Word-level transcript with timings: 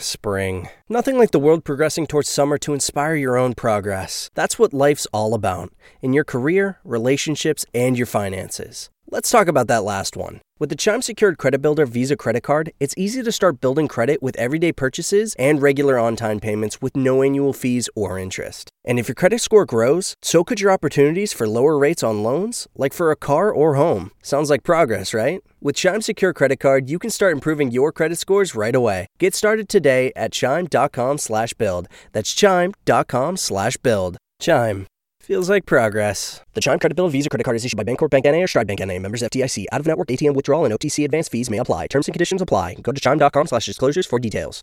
spring. 0.00 0.68
Nothing 0.88 1.18
like 1.18 1.30
the 1.30 1.38
world 1.38 1.64
progressing 1.64 2.06
towards 2.06 2.28
summer 2.28 2.58
to 2.58 2.72
inspire 2.72 3.14
your 3.14 3.36
own 3.36 3.54
progress. 3.54 4.30
That's 4.34 4.58
what 4.58 4.74
life's 4.74 5.06
all 5.12 5.34
about 5.34 5.72
in 6.00 6.12
your 6.12 6.24
career, 6.24 6.78
relationships, 6.84 7.64
and 7.74 7.96
your 7.96 8.06
finances. 8.06 8.90
Let's 9.08 9.30
talk 9.30 9.46
about 9.46 9.68
that 9.68 9.84
last 9.84 10.16
one. 10.16 10.40
With 10.58 10.68
the 10.68 10.74
Chime 10.74 11.00
Secured 11.00 11.38
Credit 11.38 11.62
Builder 11.62 11.86
Visa 11.86 12.16
credit 12.16 12.42
card, 12.42 12.72
it's 12.80 12.94
easy 12.96 13.22
to 13.22 13.30
start 13.30 13.60
building 13.60 13.86
credit 13.86 14.20
with 14.20 14.36
everyday 14.36 14.72
purchases 14.72 15.36
and 15.38 15.62
regular 15.62 15.96
on 15.96 16.16
time 16.16 16.40
payments 16.40 16.82
with 16.82 16.96
no 16.96 17.22
annual 17.22 17.52
fees 17.52 17.88
or 17.94 18.18
interest. 18.18 18.68
And 18.84 18.98
if 18.98 19.06
your 19.06 19.14
credit 19.14 19.40
score 19.40 19.64
grows, 19.64 20.14
so 20.22 20.42
could 20.42 20.60
your 20.60 20.72
opportunities 20.72 21.32
for 21.32 21.46
lower 21.46 21.78
rates 21.78 22.02
on 22.02 22.24
loans, 22.24 22.66
like 22.74 22.92
for 22.92 23.12
a 23.12 23.16
car 23.16 23.48
or 23.48 23.76
home. 23.76 24.10
Sounds 24.22 24.50
like 24.50 24.64
progress, 24.64 25.14
right? 25.14 25.40
With 25.60 25.76
Chime 25.76 26.02
Secure 26.02 26.32
Credit 26.32 26.58
Card, 26.58 26.90
you 26.90 26.98
can 26.98 27.10
start 27.10 27.32
improving 27.32 27.70
your 27.70 27.92
credit 27.92 28.18
scores 28.18 28.56
right 28.56 28.74
away. 28.74 29.06
Get 29.20 29.36
started 29.36 29.68
today 29.68 30.10
at 30.16 30.32
chime.com 30.32 31.18
slash 31.18 31.52
build. 31.54 31.86
That's 32.10 32.34
chime.com 32.34 33.36
slash 33.36 33.76
build. 33.76 34.16
Chime 34.40 34.88
Feels 35.26 35.50
like 35.50 35.66
progress. 35.66 36.42
The 36.54 36.60
Chime 36.60 36.78
Credit 36.78 36.94
Bill 36.94 37.08
Visa 37.08 37.28
Credit 37.28 37.42
Card 37.42 37.56
is 37.56 37.64
issued 37.64 37.76
by 37.76 37.82
Bancorp 37.82 38.10
Bank 38.10 38.26
NA 38.26 38.44
or 38.44 38.46
Stride 38.46 38.68
Bank 38.68 38.78
NA. 38.78 39.00
Members 39.00 39.22
FDIC. 39.22 39.66
Out-of-network 39.72 40.06
ATM 40.06 40.34
withdrawal 40.34 40.64
and 40.64 40.72
OTC 40.72 41.04
advance 41.04 41.28
fees 41.28 41.50
may 41.50 41.58
apply. 41.58 41.88
Terms 41.88 42.06
and 42.06 42.14
conditions 42.14 42.40
apply. 42.40 42.74
Go 42.74 42.92
to 42.92 43.00
chime.com 43.00 43.48
slash 43.48 43.66
disclosures 43.66 44.06
for 44.06 44.20
details. 44.20 44.62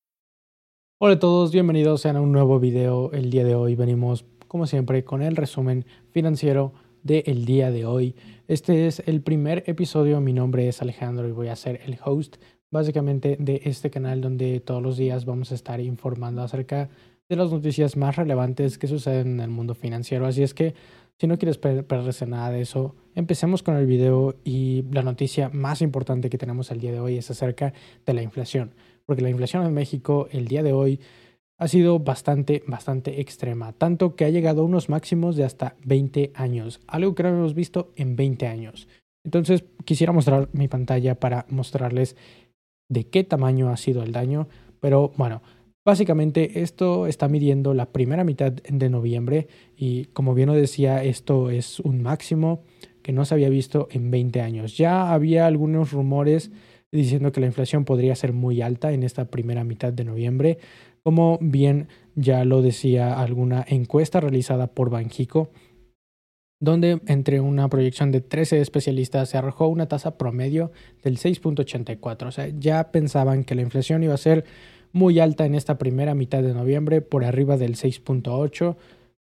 Hola 1.03 1.15
a 1.15 1.19
todos, 1.19 1.51
bienvenidos 1.51 2.05
a 2.05 2.21
un 2.21 2.31
nuevo 2.31 2.59
video. 2.59 3.11
El 3.11 3.31
día 3.31 3.43
de 3.43 3.55
hoy 3.55 3.73
venimos, 3.73 4.23
como 4.47 4.67
siempre, 4.67 5.03
con 5.03 5.23
el 5.23 5.35
resumen 5.35 5.83
financiero 6.11 6.73
del 7.01 7.43
día 7.43 7.71
de 7.71 7.87
hoy. 7.87 8.15
Este 8.47 8.85
es 8.85 9.01
el 9.07 9.23
primer 9.23 9.63
episodio, 9.65 10.21
mi 10.21 10.31
nombre 10.31 10.67
es 10.67 10.79
Alejandro 10.79 11.27
y 11.27 11.31
voy 11.31 11.47
a 11.47 11.55
ser 11.55 11.81
el 11.87 11.97
host 12.05 12.35
básicamente 12.69 13.35
de 13.39 13.63
este 13.65 13.89
canal 13.89 14.21
donde 14.21 14.59
todos 14.59 14.83
los 14.83 14.95
días 14.95 15.25
vamos 15.25 15.51
a 15.51 15.55
estar 15.55 15.79
informando 15.79 16.43
acerca 16.43 16.91
de 17.27 17.35
las 17.35 17.51
noticias 17.51 17.97
más 17.97 18.15
relevantes 18.15 18.77
que 18.77 18.85
suceden 18.85 19.27
en 19.27 19.39
el 19.39 19.49
mundo 19.49 19.73
financiero. 19.73 20.27
Así 20.27 20.43
es 20.43 20.53
que 20.53 20.75
si 21.17 21.25
no 21.25 21.39
quieres 21.39 21.57
perderse 21.57 22.27
nada 22.27 22.51
de 22.51 22.61
eso, 22.61 22.93
empecemos 23.15 23.63
con 23.63 23.75
el 23.75 23.87
video 23.87 24.35
y 24.43 24.83
la 24.91 25.01
noticia 25.01 25.49
más 25.49 25.81
importante 25.81 26.29
que 26.29 26.37
tenemos 26.37 26.69
el 26.69 26.79
día 26.79 26.91
de 26.91 26.99
hoy 26.99 27.17
es 27.17 27.31
acerca 27.31 27.73
de 28.05 28.13
la 28.13 28.21
inflación 28.21 28.75
porque 29.11 29.23
la 29.23 29.29
inflación 29.29 29.65
en 29.65 29.73
México 29.73 30.29
el 30.31 30.47
día 30.47 30.63
de 30.63 30.71
hoy 30.71 31.01
ha 31.57 31.67
sido 31.67 31.99
bastante, 31.99 32.63
bastante 32.65 33.19
extrema, 33.19 33.73
tanto 33.73 34.15
que 34.15 34.23
ha 34.23 34.29
llegado 34.29 34.61
a 34.61 34.63
unos 34.63 34.87
máximos 34.87 35.35
de 35.35 35.43
hasta 35.43 35.75
20 35.83 36.31
años, 36.33 36.79
algo 36.87 37.13
que 37.13 37.23
no 37.23 37.27
hemos 37.27 37.53
visto 37.53 37.91
en 37.97 38.15
20 38.15 38.47
años. 38.47 38.87
Entonces 39.25 39.65
quisiera 39.83 40.13
mostrar 40.13 40.47
mi 40.53 40.69
pantalla 40.69 41.19
para 41.19 41.45
mostrarles 41.49 42.15
de 42.87 43.09
qué 43.09 43.25
tamaño 43.25 43.67
ha 43.67 43.75
sido 43.75 44.01
el 44.01 44.13
daño, 44.13 44.47
pero 44.79 45.11
bueno, 45.17 45.41
básicamente 45.85 46.61
esto 46.61 47.05
está 47.05 47.27
midiendo 47.27 47.73
la 47.73 47.91
primera 47.91 48.23
mitad 48.23 48.53
de 48.53 48.89
noviembre 48.89 49.49
y 49.75 50.05
como 50.05 50.33
bien 50.35 50.47
lo 50.47 50.55
decía, 50.55 51.03
esto 51.03 51.49
es 51.49 51.81
un 51.81 52.01
máximo 52.01 52.63
que 53.03 53.11
no 53.11 53.25
se 53.25 53.33
había 53.33 53.49
visto 53.49 53.89
en 53.91 54.09
20 54.09 54.39
años. 54.39 54.77
Ya 54.77 55.11
había 55.11 55.47
algunos 55.47 55.91
rumores 55.91 56.49
diciendo 56.91 57.31
que 57.31 57.41
la 57.41 57.47
inflación 57.47 57.85
podría 57.85 58.15
ser 58.15 58.33
muy 58.33 58.61
alta 58.61 58.91
en 58.91 59.03
esta 59.03 59.25
primera 59.25 59.63
mitad 59.63 59.93
de 59.93 60.03
noviembre, 60.03 60.57
como 61.03 61.37
bien 61.41 61.87
ya 62.15 62.45
lo 62.45 62.61
decía 62.61 63.19
alguna 63.19 63.65
encuesta 63.67 64.19
realizada 64.19 64.67
por 64.67 64.89
Banjico, 64.89 65.49
donde 66.59 67.01
entre 67.07 67.39
una 67.39 67.67
proyección 67.69 68.11
de 68.11 68.21
13 68.21 68.61
especialistas 68.61 69.29
se 69.29 69.37
arrojó 69.37 69.67
una 69.67 69.87
tasa 69.87 70.17
promedio 70.17 70.71
del 71.01 71.17
6.84. 71.17 72.27
O 72.27 72.31
sea, 72.31 72.49
ya 72.49 72.91
pensaban 72.91 73.43
que 73.43 73.55
la 73.55 73.63
inflación 73.63 74.03
iba 74.03 74.13
a 74.13 74.17
ser 74.17 74.45
muy 74.91 75.19
alta 75.19 75.45
en 75.45 75.55
esta 75.55 75.79
primera 75.79 76.13
mitad 76.13 76.43
de 76.43 76.53
noviembre, 76.53 77.01
por 77.01 77.25
arriba 77.25 77.57
del 77.57 77.75
6.8. 77.75 78.75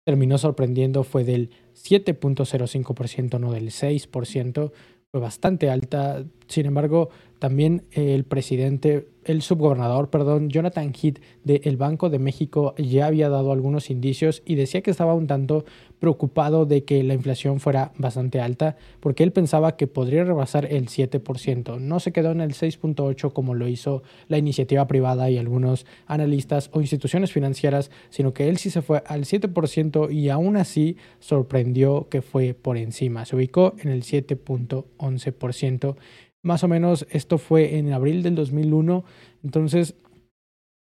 Terminó 0.05 0.37
sorprendiendo, 0.37 1.03
fue 1.03 1.25
del 1.25 1.51
7.05%, 1.75 3.41
no 3.41 3.53
del 3.53 3.71
6%. 3.71 4.73
Fue 5.11 5.21
bastante 5.21 5.71
alta. 5.71 6.25
Sin 6.47 6.67
embargo, 6.67 7.09
también 7.41 7.83
el 7.93 8.25
presidente, 8.25 9.09
el 9.25 9.41
subgobernador, 9.41 10.11
perdón, 10.11 10.51
Jonathan 10.51 10.93
Heath 10.93 11.21
del 11.43 11.79
Banco 11.79 12.11
de 12.11 12.19
México 12.19 12.75
ya 12.77 13.07
había 13.07 13.31
dado 13.31 13.51
algunos 13.51 13.89
indicios 13.89 14.43
y 14.45 14.57
decía 14.57 14.83
que 14.83 14.91
estaba 14.91 15.15
un 15.15 15.27
tanto 15.27 15.65
preocupado 15.99 16.67
de 16.67 16.85
que 16.85 17.03
la 17.03 17.15
inflación 17.15 17.59
fuera 17.59 17.93
bastante 17.97 18.41
alta 18.43 18.77
porque 19.01 19.23
él 19.23 19.33
pensaba 19.33 19.77
que 19.77 19.87
podría 19.87 20.23
rebasar 20.25 20.67
el 20.71 20.89
7%. 20.89 21.81
No 21.81 21.99
se 21.99 22.13
quedó 22.13 22.31
en 22.31 22.43
el 22.43 22.53
6.8 22.53 23.33
como 23.33 23.55
lo 23.55 23.69
hizo 23.69 24.03
la 24.29 24.37
iniciativa 24.37 24.87
privada 24.87 25.31
y 25.31 25.39
algunos 25.39 25.87
analistas 26.07 26.69
o 26.75 26.83
instituciones 26.83 27.33
financieras, 27.33 27.91
sino 28.11 28.35
que 28.35 28.51
él 28.51 28.59
sí 28.59 28.69
se 28.69 28.83
fue 28.83 29.03
al 29.07 29.25
7% 29.25 30.13
y 30.13 30.29
aún 30.29 30.59
así 30.59 30.99
sorprendió 31.21 32.07
que 32.11 32.21
fue 32.21 32.53
por 32.53 32.77
encima. 32.77 33.25
Se 33.25 33.35
ubicó 33.35 33.75
en 33.79 33.89
el 33.89 34.03
7.11%. 34.03 35.97
Más 36.43 36.65
o 36.65 36.69
menos 36.69 37.07
esto 37.11 37.39
fue 37.39 37.77
en 37.77 37.93
abril 37.93 38.23
del 38.23 38.35
2001. 38.35 39.05
Entonces 39.45 39.95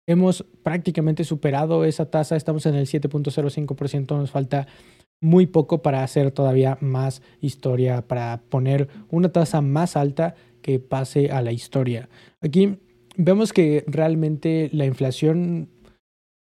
hemos 0.08 0.44
prácticamente 0.64 1.24
superado 1.24 1.84
esa 1.86 2.10
tasa. 2.10 2.36
Estamos 2.36 2.66
en 2.66 2.76
el 2.76 2.86
7.05%. 2.86 4.18
Nos 4.18 4.32
falta 4.32 4.68
muy 5.20 5.48
poco 5.48 5.82
para 5.82 6.04
hacer 6.04 6.32
todavía 6.32 6.78
más 6.82 7.22
historia, 7.42 8.08
para 8.08 8.42
poner 8.50 8.88
una 9.10 9.32
tasa 9.32 9.62
más 9.62 9.96
alta 9.96 10.36
que 10.62 10.80
pase 10.80 11.32
a 11.32 11.42
la 11.42 11.52
historia. 11.52 12.10
Aquí 12.42 12.78
vemos 13.16 13.52
que 13.52 13.84
realmente 13.88 14.70
la 14.74 14.86
inflación 14.86 15.70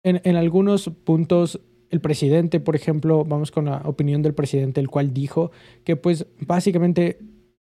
en, 0.02 0.20
en 0.24 0.36
algunos 0.36 0.88
puntos 1.04 1.60
el 1.90 2.00
presidente, 2.00 2.58
por 2.58 2.74
ejemplo, 2.74 3.22
vamos 3.22 3.50
con 3.50 3.66
la 3.66 3.82
opinión 3.84 4.22
del 4.22 4.32
presidente, 4.32 4.80
el 4.80 4.88
cual 4.88 5.12
dijo 5.12 5.52
que 5.84 5.94
pues 5.94 6.26
básicamente 6.40 7.18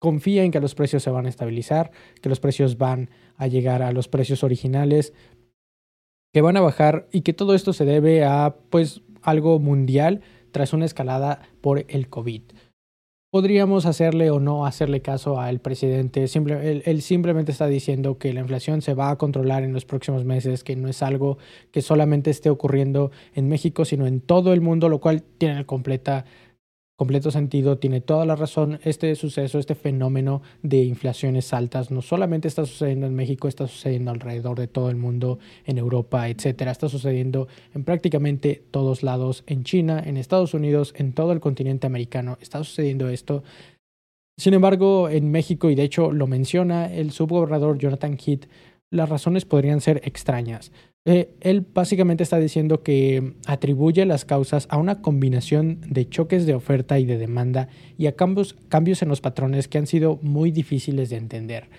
confía 0.01 0.43
en 0.43 0.51
que 0.51 0.61
los 0.61 0.75
precios 0.75 1.05
se 1.05 1.11
van 1.11 1.27
a 1.27 1.29
estabilizar, 1.29 1.93
que 2.21 2.29
los 2.29 2.41
precios 2.41 2.79
van 2.79 3.11
a 3.37 3.47
llegar 3.47 3.83
a 3.83 3.93
los 3.93 4.09
precios 4.09 4.43
originales, 4.43 5.13
que 6.33 6.41
van 6.41 6.57
a 6.57 6.61
bajar 6.61 7.07
y 7.13 7.21
que 7.21 7.33
todo 7.33 7.55
esto 7.55 7.73
se 7.73 7.85
debe 7.85 8.25
a 8.25 8.57
pues 8.71 9.03
algo 9.23 9.61
mundial 9.61 10.23
tras 10.51 10.73
una 10.73 10.87
escalada 10.87 11.43
por 11.61 11.85
el 11.89 12.09
COVID. 12.09 12.43
Podríamos 13.33 13.87
hacerle 13.87 14.31
o 14.31 14.41
no 14.41 14.67
hacerle 14.67 15.03
caso 15.03 15.39
al 15.39 15.61
presidente. 15.61 16.25
Él, 16.25 17.03
simplemente 17.03 17.53
está 17.53 17.69
diciendo 17.69 18.19
que 18.19 18.33
la 18.33 18.41
inflación 18.41 18.83
se 18.83 18.95
va 18.95 19.11
a 19.11 19.19
controlar 19.19 19.63
en 19.63 19.73
los 19.73 19.85
próximos 19.85 20.25
meses, 20.25 20.65
que 20.65 20.75
no 20.75 20.89
es 20.89 21.01
algo 21.01 21.39
que 21.71 21.81
solamente 21.81 22.31
esté 22.31 22.51
ocurriendo 22.51 23.13
en 23.35 23.49
México, 23.49 23.85
sino 23.85 24.09
en 24.09 24.21
todo 24.21 24.53
el 24.53 24.61
mundo, 24.61 24.89
lo 24.89 24.99
cual 24.99 25.23
tiene 25.23 25.65
completa 25.65 26.25
completo 27.01 27.31
sentido, 27.31 27.79
tiene 27.79 28.03
toda 28.03 28.27
la 28.27 28.37
razón. 28.37 28.79
Este 28.85 29.15
suceso, 29.15 29.59
este 29.59 29.75
fenómeno 29.75 30.43
de 30.63 30.85
inflaciones 30.85 31.55
altas, 31.55 31.91
no 31.91 32.03
solamente 32.03 32.47
está 32.47 32.67
sucediendo 32.67 33.07
en 33.07 33.15
México, 33.15 33.49
está 33.49 33.67
sucediendo 33.67 34.11
alrededor 34.11 34.59
de 34.59 34.69
todo 34.69 34.91
el 34.91 34.97
mundo, 34.97 35.39
en 35.65 35.79
Europa, 35.79 36.29
etcétera. 36.29 36.73
Está 36.73 36.91
sucediendo 36.91 37.49
en 37.73 37.85
prácticamente 37.85 38.63
todos 38.71 39.03
lados, 39.03 39.45
en 39.47 39.65
China, 39.65 40.03
en 40.05 40.19
Estados 40.19 40.53
Unidos, 40.53 40.93
en 40.95 41.15
todo 41.15 41.33
el 41.33 41.41
continente 41.41 41.87
americano. 41.87 42.37
Está 42.43 42.63
sucediendo 42.63 43.09
esto. 43.09 43.45
Sin 44.39 44.53
embargo, 44.53 45.09
en 45.09 45.31
México, 45.31 45.71
y 45.71 45.77
de 45.77 45.85
hecho 45.85 46.13
lo 46.13 46.27
menciona 46.27 46.93
el 46.93 47.13
subgobernador 47.13 47.79
Jonathan 47.79 48.19
Heath, 48.19 48.45
las 48.91 49.09
razones 49.09 49.47
podrían 49.47 49.81
ser 49.81 50.03
extrañas. 50.05 50.71
Eh, 51.07 51.31
él 51.41 51.67
básicamente 51.73 52.23
está 52.23 52.39
diciendo 52.39 52.83
que 52.83 53.35
atribuye 53.47 54.05
las 54.05 54.27
causas 54.27 54.67
a 54.71 54.77
una 54.77 55.01
combinación 55.01 55.81
de 55.89 56.09
choques 56.09 56.45
de 56.45 56.55
oferta 56.55 56.99
y 56.99 57.07
de 57.07 57.17
demanda 57.17 57.69
y 57.97 58.07
a 58.07 58.17
cambios, 58.17 58.55
cambios 58.69 59.01
en 59.01 59.09
los 59.09 59.23
patrones 59.23 59.67
que 59.67 59.79
han 59.79 59.87
sido 59.87 60.19
muy 60.21 60.51
difíciles 60.51 61.09
de 61.09 61.17
entender. 61.17 61.71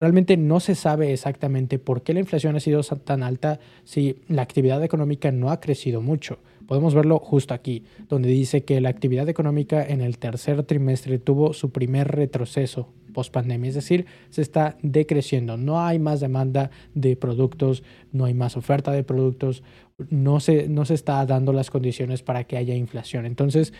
Realmente 0.00 0.36
no 0.36 0.60
se 0.60 0.74
sabe 0.74 1.12
exactamente 1.12 1.78
por 1.78 2.02
qué 2.02 2.14
la 2.14 2.20
inflación 2.20 2.54
ha 2.54 2.60
sido 2.60 2.82
tan 2.82 3.22
alta 3.22 3.58
si 3.84 4.16
la 4.28 4.42
actividad 4.42 4.84
económica 4.84 5.32
no 5.32 5.50
ha 5.50 5.60
crecido 5.60 6.02
mucho. 6.02 6.38
Podemos 6.68 6.94
verlo 6.94 7.18
justo 7.18 7.54
aquí, 7.54 7.84
donde 8.08 8.28
dice 8.28 8.62
que 8.62 8.80
la 8.80 8.90
actividad 8.90 9.28
económica 9.28 9.84
en 9.84 10.02
el 10.02 10.18
tercer 10.18 10.62
trimestre 10.62 11.18
tuvo 11.18 11.52
su 11.52 11.72
primer 11.72 12.08
retroceso 12.08 12.92
post 13.18 13.32
pandemia, 13.32 13.70
es 13.70 13.74
decir, 13.74 14.06
se 14.30 14.42
está 14.42 14.78
decreciendo, 14.80 15.56
no 15.56 15.80
hay 15.80 15.98
más 15.98 16.20
demanda 16.20 16.70
de 16.94 17.16
productos, 17.16 17.82
no 18.12 18.26
hay 18.26 18.32
más 18.32 18.56
oferta 18.56 18.92
de 18.92 19.02
productos, 19.02 19.64
no 20.08 20.38
se, 20.38 20.68
no 20.68 20.84
se 20.84 20.94
está 20.94 21.26
dando 21.26 21.52
las 21.52 21.68
condiciones 21.68 22.22
para 22.22 22.44
que 22.44 22.56
haya 22.56 22.76
inflación. 22.76 23.26
Entonces 23.26 23.72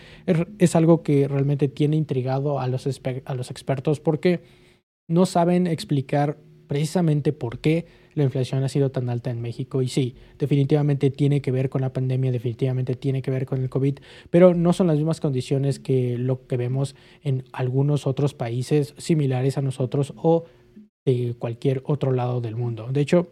es, 0.59 0.75
algo 0.75 1.05
que 1.05 1.29
realmente 1.29 1.69
tiene 1.69 1.95
intrigado 1.95 2.59
a 2.59 2.67
los, 2.67 2.85
a 3.25 3.35
los 3.37 3.51
expertos 3.53 4.01
porque 4.01 4.41
no 5.07 5.25
saben 5.25 5.69
explicar 5.69 6.39
precisamente 6.67 7.33
por 7.33 7.61
qué 7.61 7.87
la 8.19 8.25
inflación 8.25 8.63
ha 8.63 8.69
sido 8.69 8.91
tan 8.91 9.09
alta 9.09 9.31
en 9.31 9.41
México. 9.41 9.83
Y 9.83 9.89
sí, 9.89 10.17
definitivamente 10.39 11.11
tiene 11.11 11.41
que 11.41 11.51
ver 11.51 11.71
con 11.71 11.81
la 11.81 11.93
pandemia, 11.93 12.31
definitivamente 12.31 12.95
tiene 12.95 13.23
que 13.23 13.31
ver 13.31 13.47
con 13.47 13.63
el 13.63 13.71
COVID, 13.71 13.99
pero 14.31 14.55
no 14.55 14.73
son 14.73 14.87
las 14.89 14.97
mismas 14.97 15.21
condiciones 15.21 15.79
que 15.79 16.19
lo 16.19 16.47
que 16.47 16.57
vemos 16.57 16.95
en 17.23 17.45
algunos 17.53 18.07
otros 18.07 18.35
países 18.35 18.95
similares 18.99 19.59
a 19.59 19.63
nosotros 19.63 20.13
o 20.17 20.45
de 21.05 21.35
cualquier 21.39 21.83
otro 21.87 22.13
lado 22.13 22.41
del 22.41 22.57
mundo. 22.57 22.89
De 22.93 23.01
hecho, 23.01 23.29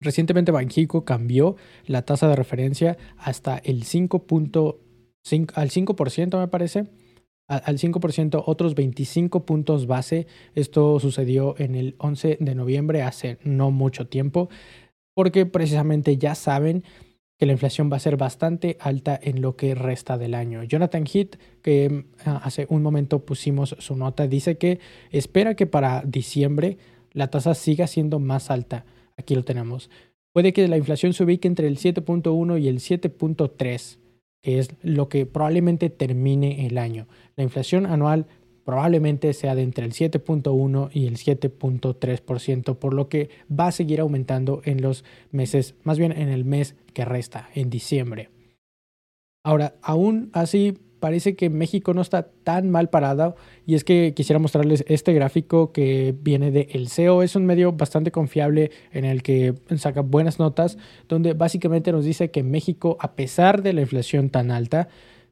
recientemente 0.00 0.52
Banjico 0.52 1.04
cambió 1.04 1.56
la 1.86 2.02
tasa 2.02 2.28
de 2.28 2.36
referencia 2.36 2.96
hasta 3.16 3.58
el 3.58 3.84
5.5 3.84 4.76
al 5.54 5.70
5% 5.70 6.38
me 6.38 6.46
parece 6.46 6.86
al 7.48 7.78
5%, 7.78 8.42
otros 8.46 8.74
25 8.74 9.44
puntos 9.44 9.86
base. 9.86 10.26
Esto 10.54 10.98
sucedió 11.00 11.54
en 11.58 11.74
el 11.74 11.94
11 11.98 12.38
de 12.40 12.54
noviembre, 12.54 13.02
hace 13.02 13.38
no 13.44 13.70
mucho 13.70 14.06
tiempo, 14.06 14.48
porque 15.14 15.46
precisamente 15.46 16.16
ya 16.18 16.34
saben 16.34 16.84
que 17.38 17.46
la 17.46 17.52
inflación 17.52 17.90
va 17.92 17.96
a 17.96 18.00
ser 18.00 18.16
bastante 18.16 18.78
alta 18.80 19.18
en 19.22 19.42
lo 19.42 19.56
que 19.56 19.74
resta 19.74 20.16
del 20.16 20.34
año. 20.34 20.64
Jonathan 20.64 21.04
Heath, 21.06 21.36
que 21.62 22.06
ah, 22.24 22.40
hace 22.42 22.66
un 22.70 22.82
momento 22.82 23.24
pusimos 23.24 23.76
su 23.78 23.94
nota, 23.94 24.26
dice 24.26 24.56
que 24.56 24.80
espera 25.10 25.54
que 25.54 25.66
para 25.66 26.02
diciembre 26.02 26.78
la 27.12 27.28
tasa 27.28 27.54
siga 27.54 27.86
siendo 27.86 28.18
más 28.20 28.50
alta. 28.50 28.86
Aquí 29.18 29.34
lo 29.34 29.44
tenemos. 29.44 29.90
Puede 30.32 30.52
que 30.52 30.66
la 30.68 30.76
inflación 30.76 31.12
se 31.12 31.24
ubique 31.24 31.48
entre 31.48 31.66
el 31.68 31.78
7.1 31.78 32.60
y 32.60 32.68
el 32.68 32.78
7.3 32.78 33.98
que 33.98 34.05
es 34.46 34.70
lo 34.82 35.08
que 35.08 35.26
probablemente 35.26 35.90
termine 35.90 36.66
el 36.66 36.78
año. 36.78 37.06
La 37.36 37.44
inflación 37.44 37.84
anual 37.84 38.26
probablemente 38.64 39.32
sea 39.32 39.54
de 39.54 39.62
entre 39.62 39.84
el 39.84 39.92
7.1 39.92 40.90
y 40.92 41.06
el 41.06 41.16
7.3%, 41.16 42.76
por 42.76 42.94
lo 42.94 43.08
que 43.08 43.30
va 43.48 43.68
a 43.68 43.72
seguir 43.72 44.00
aumentando 44.00 44.60
en 44.64 44.82
los 44.82 45.04
meses, 45.30 45.76
más 45.84 45.98
bien 45.98 46.12
en 46.12 46.28
el 46.28 46.44
mes 46.44 46.74
que 46.92 47.04
resta, 47.04 47.48
en 47.54 47.70
diciembre. 47.70 48.30
Ahora, 49.44 49.76
aún 49.82 50.30
así, 50.32 50.78
parece 51.00 51.36
que 51.36 51.50
México 51.50 51.94
no 51.94 52.00
está 52.00 52.28
tan 52.44 52.70
mal 52.70 52.90
parado 52.90 53.36
y 53.66 53.74
es 53.74 53.84
que 53.84 54.12
quisiera 54.14 54.38
mostrarles 54.38 54.84
este 54.88 55.12
gráfico 55.12 55.72
que 55.72 56.14
viene 56.20 56.50
de 56.50 56.68
El 56.72 56.88
SEO. 56.88 57.22
Es 57.22 57.36
un 57.36 57.46
medio 57.46 57.72
bastante 57.72 58.10
confiable 58.10 58.70
en 58.92 59.04
el 59.04 59.22
que 59.22 59.54
saca 59.76 60.00
buenas 60.00 60.38
notas, 60.38 60.78
donde 61.08 61.34
básicamente 61.34 61.92
nos 61.92 62.04
dice 62.04 62.30
que 62.30 62.42
México, 62.42 62.96
a 63.00 63.14
pesar 63.14 63.62
de 63.62 63.72
la 63.72 63.82
inflación 63.82 64.30
tan 64.30 64.50
alta, 64.50 64.88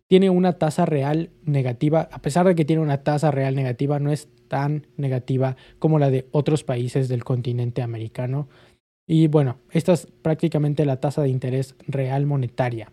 tiene 0.07 0.31
una 0.31 0.55
tasa 0.55 0.85
real 0.87 1.31
negativa, 1.45 2.09
a 2.13 2.21
pesar 2.21 2.47
de 2.47 2.55
que 2.55 2.65
tiene 2.65 2.83
una 2.83 3.03
tasa 3.03 3.31
real 3.31 3.55
negativa, 3.55 3.99
no 3.99 4.13
es 4.13 4.29
tan 4.49 4.87
negativa 4.97 5.57
como 5.79 5.99
la 5.99 6.11
de 6.11 6.29
otros 6.31 6.63
países 6.63 7.09
del 7.09 7.25
continente 7.25 7.83
americano. 7.83 8.49
Y 9.07 9.29
bueno, 9.29 9.59
esta 9.71 9.93
es 9.93 10.07
prácticamente 10.07 10.85
la 10.85 11.01
tasa 11.01 11.23
de 11.23 11.29
interés 11.29 11.75
real 11.87 12.27
monetaria. 12.27 12.93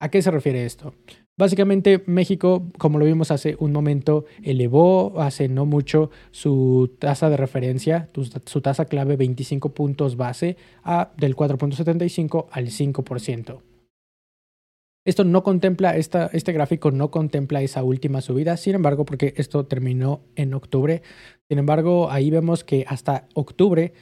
¿A 0.00 0.10
qué 0.10 0.20
se 0.22 0.30
refiere 0.30 0.64
esto? 0.64 0.94
Básicamente 1.38 2.02
México, 2.06 2.66
como 2.78 2.98
lo 2.98 3.04
vimos 3.04 3.30
hace 3.30 3.56
un 3.58 3.70
momento, 3.70 4.24
elevó 4.42 5.20
hace 5.20 5.48
no 5.48 5.66
mucho 5.66 6.10
su 6.30 6.96
tasa 6.98 7.28
de 7.28 7.36
referencia, 7.36 8.08
su 8.46 8.60
tasa 8.62 8.86
clave 8.86 9.16
25 9.16 9.74
puntos 9.74 10.16
base 10.16 10.56
a 10.82 11.12
del 11.18 11.36
4.75 11.36 12.46
al 12.50 12.68
5%. 12.68 13.60
Esto 15.04 15.24
no 15.24 15.42
contempla, 15.42 15.94
este 15.96 16.52
gráfico 16.52 16.90
no 16.90 17.10
contempla 17.10 17.60
esa 17.60 17.84
última 17.84 18.22
subida, 18.22 18.56
sin 18.56 18.74
embargo, 18.74 19.04
porque 19.04 19.34
esto 19.36 19.66
terminó 19.66 20.22
en 20.36 20.54
octubre. 20.54 21.02
Sin 21.50 21.58
embargo, 21.58 22.10
ahí 22.10 22.30
vemos 22.30 22.64
que 22.64 22.86
hasta 22.88 23.28
octubre 23.34 23.92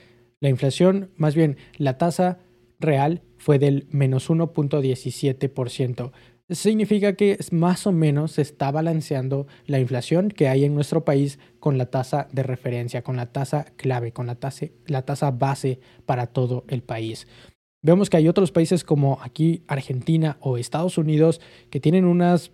la 0.40 0.48
inflación, 0.50 1.10
más 1.16 1.34
bien 1.34 1.56
la 1.78 1.98
tasa 1.98 2.38
real 2.78 3.22
fue 3.38 3.58
del 3.58 3.86
menos 3.90 4.30
1.17% 4.30 6.12
significa 6.50 7.14
que 7.14 7.38
más 7.52 7.86
o 7.86 7.92
menos 7.92 8.32
se 8.32 8.42
está 8.42 8.70
balanceando 8.70 9.46
la 9.66 9.80
inflación 9.80 10.28
que 10.28 10.48
hay 10.48 10.64
en 10.64 10.74
nuestro 10.74 11.04
país 11.04 11.38
con 11.58 11.78
la 11.78 11.86
tasa 11.86 12.28
de 12.32 12.42
referencia, 12.42 13.02
con 13.02 13.16
la 13.16 13.32
tasa 13.32 13.66
clave, 13.76 14.12
con 14.12 14.26
la 14.26 14.34
tasa, 14.34 14.66
la 14.86 15.02
tasa 15.02 15.30
base 15.30 15.80
para 16.06 16.26
todo 16.26 16.64
el 16.68 16.82
país. 16.82 17.26
Vemos 17.82 18.08
que 18.08 18.16
hay 18.16 18.28
otros 18.28 18.50
países 18.50 18.84
como 18.84 19.18
aquí 19.22 19.62
Argentina 19.68 20.38
o 20.40 20.56
Estados 20.56 20.96
Unidos 20.98 21.40
que 21.70 21.80
tienen 21.80 22.04
unas 22.06 22.50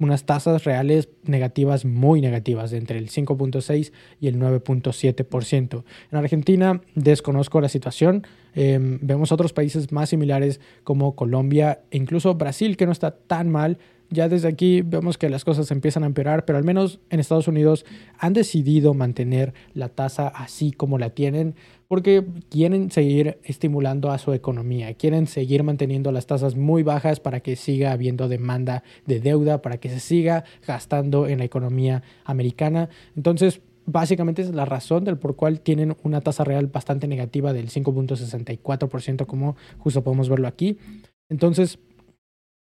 unas 0.00 0.24
tasas 0.24 0.64
reales 0.64 1.08
negativas 1.24 1.84
muy 1.84 2.20
negativas 2.20 2.70
de 2.72 2.78
entre 2.78 2.98
el 2.98 3.10
5.6 3.10 3.92
y 4.20 4.26
el 4.26 4.38
9.7%. 4.38 5.84
En 6.10 6.18
Argentina 6.18 6.80
desconozco 6.94 7.60
la 7.60 7.68
situación, 7.68 8.26
em, 8.54 8.98
vemos 9.02 9.30
otros 9.30 9.52
países 9.52 9.92
más 9.92 10.08
similares 10.08 10.60
como 10.82 11.14
Colombia 11.14 11.82
e 11.90 11.98
incluso 11.98 12.34
Brasil 12.34 12.76
que 12.76 12.86
no 12.86 12.92
está 12.92 13.12
tan 13.12 13.50
mal, 13.50 13.78
ya 14.10 14.28
desde 14.28 14.48
aquí 14.48 14.82
vemos 14.82 15.16
que 15.16 15.30
las 15.30 15.44
cosas 15.44 15.70
empiezan 15.70 16.02
a 16.02 16.06
empeorar, 16.06 16.44
pero 16.44 16.58
al 16.58 16.64
menos 16.64 17.00
en 17.10 17.20
Estados 17.20 17.48
Unidos 17.48 17.86
han 18.18 18.32
decidido 18.32 18.92
mantener 18.92 19.54
la 19.72 19.88
tasa 19.88 20.28
así 20.28 20.72
como 20.72 20.98
la 20.98 21.10
tienen 21.10 21.54
porque 21.88 22.24
quieren 22.50 22.90
seguir 22.90 23.38
estimulando 23.42 24.10
a 24.10 24.18
su 24.18 24.32
economía, 24.32 24.94
quieren 24.94 25.26
seguir 25.26 25.64
manteniendo 25.64 26.12
las 26.12 26.26
tasas 26.26 26.56
muy 26.56 26.82
bajas 26.82 27.18
para 27.18 27.40
que 27.40 27.56
siga 27.56 27.92
habiendo 27.92 28.28
demanda 28.28 28.84
de 29.06 29.20
deuda, 29.20 29.62
para 29.62 29.78
que 29.78 29.88
se 29.88 29.98
siga 29.98 30.44
gastando 30.66 31.26
en 31.26 31.38
la 31.38 31.44
economía 31.44 32.02
americana. 32.24 32.90
Entonces, 33.16 33.60
básicamente 33.86 34.42
es 34.42 34.54
la 34.54 34.64
razón 34.64 35.04
del 35.04 35.18
por 35.18 35.36
cual 35.36 35.60
tienen 35.60 35.96
una 36.02 36.20
tasa 36.20 36.44
real 36.44 36.68
bastante 36.68 37.08
negativa 37.08 37.52
del 37.52 37.70
5.64%, 37.70 39.26
como 39.26 39.56
justo 39.78 40.04
podemos 40.04 40.28
verlo 40.28 40.46
aquí. 40.46 40.78
Entonces, 41.28 41.78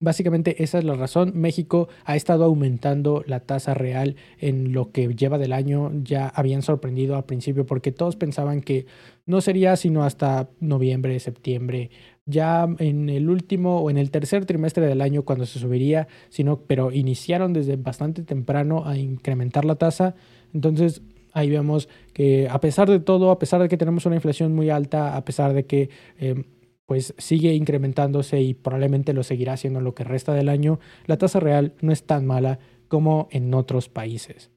Básicamente 0.01 0.63
esa 0.63 0.79
es 0.79 0.85
la 0.85 0.95
razón. 0.95 1.33
México 1.35 1.89
ha 2.05 2.17
estado 2.17 2.45
aumentando 2.45 3.23
la 3.27 3.41
tasa 3.41 3.75
real 3.75 4.17
en 4.39 4.73
lo 4.73 4.91
que 4.91 5.15
lleva 5.15 5.39
del 5.39 5.53
año. 5.53 5.93
Ya 6.03 6.29
habían 6.29 6.63
sorprendido 6.63 7.17
al 7.17 7.25
principio 7.25 7.65
porque 7.65 7.93
todos 7.93 8.17
pensaban 8.17 8.61
que 8.61 8.87
no 9.25 9.41
sería 9.41 9.77
sino 9.77 10.05
hasta 10.05 10.51
noviembre, 10.61 11.19
septiembre, 11.21 11.91
ya 12.27 12.69
en 12.79 13.09
el 13.09 13.31
último 13.31 13.81
o 13.81 13.89
en 13.89 13.97
el 13.97 14.11
tercer 14.11 14.47
trimestre 14.47 14.87
del 14.87 15.01
año 15.01 15.25
cuando 15.25 15.47
se 15.47 15.59
subiría, 15.59 16.09
sino 16.29 16.61
pero 16.61 16.91
iniciaron 16.93 17.53
desde 17.53 17.77
bastante 17.77 18.23
temprano 18.23 18.87
a 18.87 18.99
incrementar 18.99 19.65
la 19.65 19.77
tasa. 19.77 20.17
Entonces 20.53 21.03
ahí 21.33 21.51
vemos 21.51 21.89
que 22.13 22.49
a 22.49 22.61
pesar 22.61 22.91
de 22.91 23.01
todo, 23.01 23.31
a 23.31 23.39
pesar 23.39 23.63
de 23.63 23.69
que 23.69 23.77
tenemos 23.77 24.07
una 24.07 24.17
inflación 24.17 24.55
muy 24.55 24.71
alta, 24.71 25.17
a 25.17 25.25
pesar 25.25 25.53
de 25.53 25.67
que 25.67 25.91
eh, 26.19 26.45
pues 26.87 27.15
sigue 27.19 27.55
incrementándose 27.55 28.41
y 28.41 28.55
probablemente 28.55 29.13
lo 29.13 29.23
seguirá 29.23 29.55
haciendo 29.55 29.81
lo 29.81 29.95
que 29.95 30.05
resta 30.05 30.35
del 30.35 30.49
año, 30.49 30.81
la 31.07 31.19
tasa 31.19 31.41
real 31.41 31.75
no 31.81 31.93
es 31.93 32.05
tan 32.05 32.27
mala 32.27 32.59
como 32.89 33.29
en 33.31 33.53
otros 33.55 33.89
países. 33.89 34.51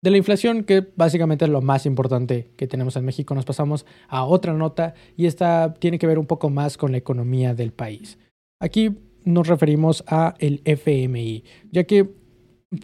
De 0.00 0.10
la 0.12 0.16
inflación, 0.16 0.62
que 0.62 0.86
básicamente 0.94 1.44
es 1.44 1.50
lo 1.50 1.60
más 1.60 1.84
importante 1.84 2.52
que 2.56 2.68
tenemos 2.68 2.94
en 2.96 3.04
México, 3.04 3.34
nos 3.34 3.44
pasamos 3.44 3.84
a 4.08 4.24
otra 4.24 4.52
nota 4.52 4.94
y 5.16 5.26
esta 5.26 5.74
tiene 5.74 5.98
que 5.98 6.06
ver 6.06 6.20
un 6.20 6.26
poco 6.26 6.50
más 6.50 6.76
con 6.76 6.92
la 6.92 6.98
economía 6.98 7.54
del 7.54 7.72
país. 7.72 8.16
Aquí 8.60 8.96
nos 9.24 9.48
referimos 9.48 10.04
a 10.06 10.34
el 10.38 10.62
FMI, 10.64 11.42
ya 11.72 11.82
que 11.84 12.08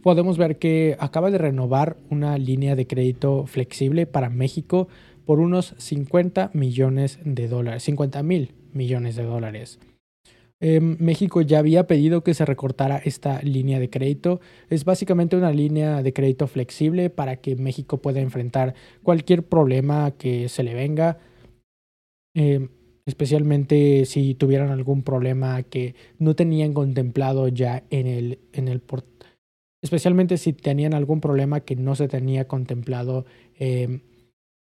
podemos 0.03 0.39
ver 0.39 0.59
que 0.59 0.97
acaba 0.99 1.31
de 1.31 1.39
renovar 1.39 1.99
una 2.11 2.37
línea 2.37 2.75
de 2.75 2.87
crédito 2.87 3.47
flexible 3.47 4.07
para 4.07 4.29
México 4.29 4.89
por 5.25 5.41
unos 5.41 5.75
50 5.79 6.51
millones 6.55 7.19
de 7.25 7.49
dólares, 7.49 7.83
50 7.85 8.23
mil 8.23 8.53
millones 8.73 9.17
de 9.17 9.25
dólares. 9.25 9.79
Em, 10.61 10.97
México 10.99 11.43
ya 11.43 11.59
había 11.59 11.87
pedido 11.87 12.23
que 12.23 12.33
se 12.33 12.45
recortara 12.45 12.97
esta 12.97 13.43
línea 13.43 13.79
de 13.81 13.91
crédito. 13.91 14.41
Es 14.71 14.85
básicamente 14.85 15.37
una 15.37 15.51
línea 15.51 16.03
de 16.03 16.13
crédito 16.13 16.47
flexible 16.47 17.11
para 17.11 17.37
que 17.37 17.57
México 17.57 17.99
pueda 17.99 18.21
enfrentar 18.21 18.75
cualquier 19.03 19.43
problema 19.43 20.13
que 20.13 20.49
se 20.49 20.63
le 20.63 20.75
venga, 20.75 21.19
em, 22.35 22.69
especialmente 23.07 24.07
si 24.07 24.35
tuvieran 24.35 24.71
algún 24.71 25.03
problema 25.03 25.63
que 25.63 25.95
no 26.19 26.35
tenían 26.35 26.73
contemplado 26.73 27.49
ya 27.49 27.85
en 27.91 28.07
el, 28.07 28.39
en 28.53 28.69
el 28.69 28.81
especialmente 29.83 30.39
si 30.39 30.55
tenían 30.55 30.95
algún 30.95 31.21
problema 31.21 31.61
que 31.61 31.77
no 31.77 31.95
se 31.95 32.09
tenía 32.09 32.49
contemplado 32.49 33.27
em, 33.59 34.01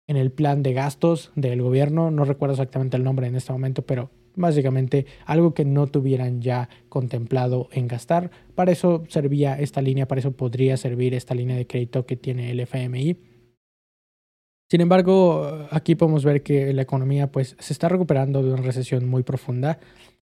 en 0.09 0.17
el 0.17 0.33
plan 0.33 0.65
de 0.65 0.73
gastos 0.73 1.31
del 1.37 1.63
gobierno. 1.63 2.11
No 2.11 2.25
recuerdo 2.25 2.55
exactamente 2.55 2.97
el 2.97 3.05
nombre 3.05 3.29
en 3.29 3.37
este 3.37 3.53
momento, 3.53 3.83
pero 3.83 4.11
Básicamente 4.39 5.07
algo 5.27 5.53
que 5.53 5.65
no 5.65 5.89
tuvieran 5.89 6.41
ya 6.41 6.69
contemplado 6.89 7.69
en 7.73 7.89
gastar. 7.89 8.31
Para 8.55 8.71
eso 8.71 9.03
servía 9.09 9.59
esta 9.59 9.83
línea, 9.83 10.07
para 10.07 10.21
eso 10.21 10.31
podría 10.31 10.77
servir 10.77 11.13
esta 11.13 11.35
línea 11.35 11.57
de 11.57 11.67
crédito 11.67 12.07
que 12.07 12.15
tiene 12.15 12.53
el 12.53 12.61
FMI. 12.61 13.17
Sin 14.71 14.81
embargo, 14.81 15.67
aquí 15.73 15.97
podemos 15.97 16.25
ver 16.25 16.45
que 16.45 16.73
la 16.73 16.83
economía 16.83 17.33
pues, 17.33 17.57
se 17.59 17.73
está 17.73 17.89
recuperando 17.89 18.45
de 18.45 18.53
una 18.53 18.63
recesión 18.63 19.09
muy 19.09 19.25
profunda 19.25 19.81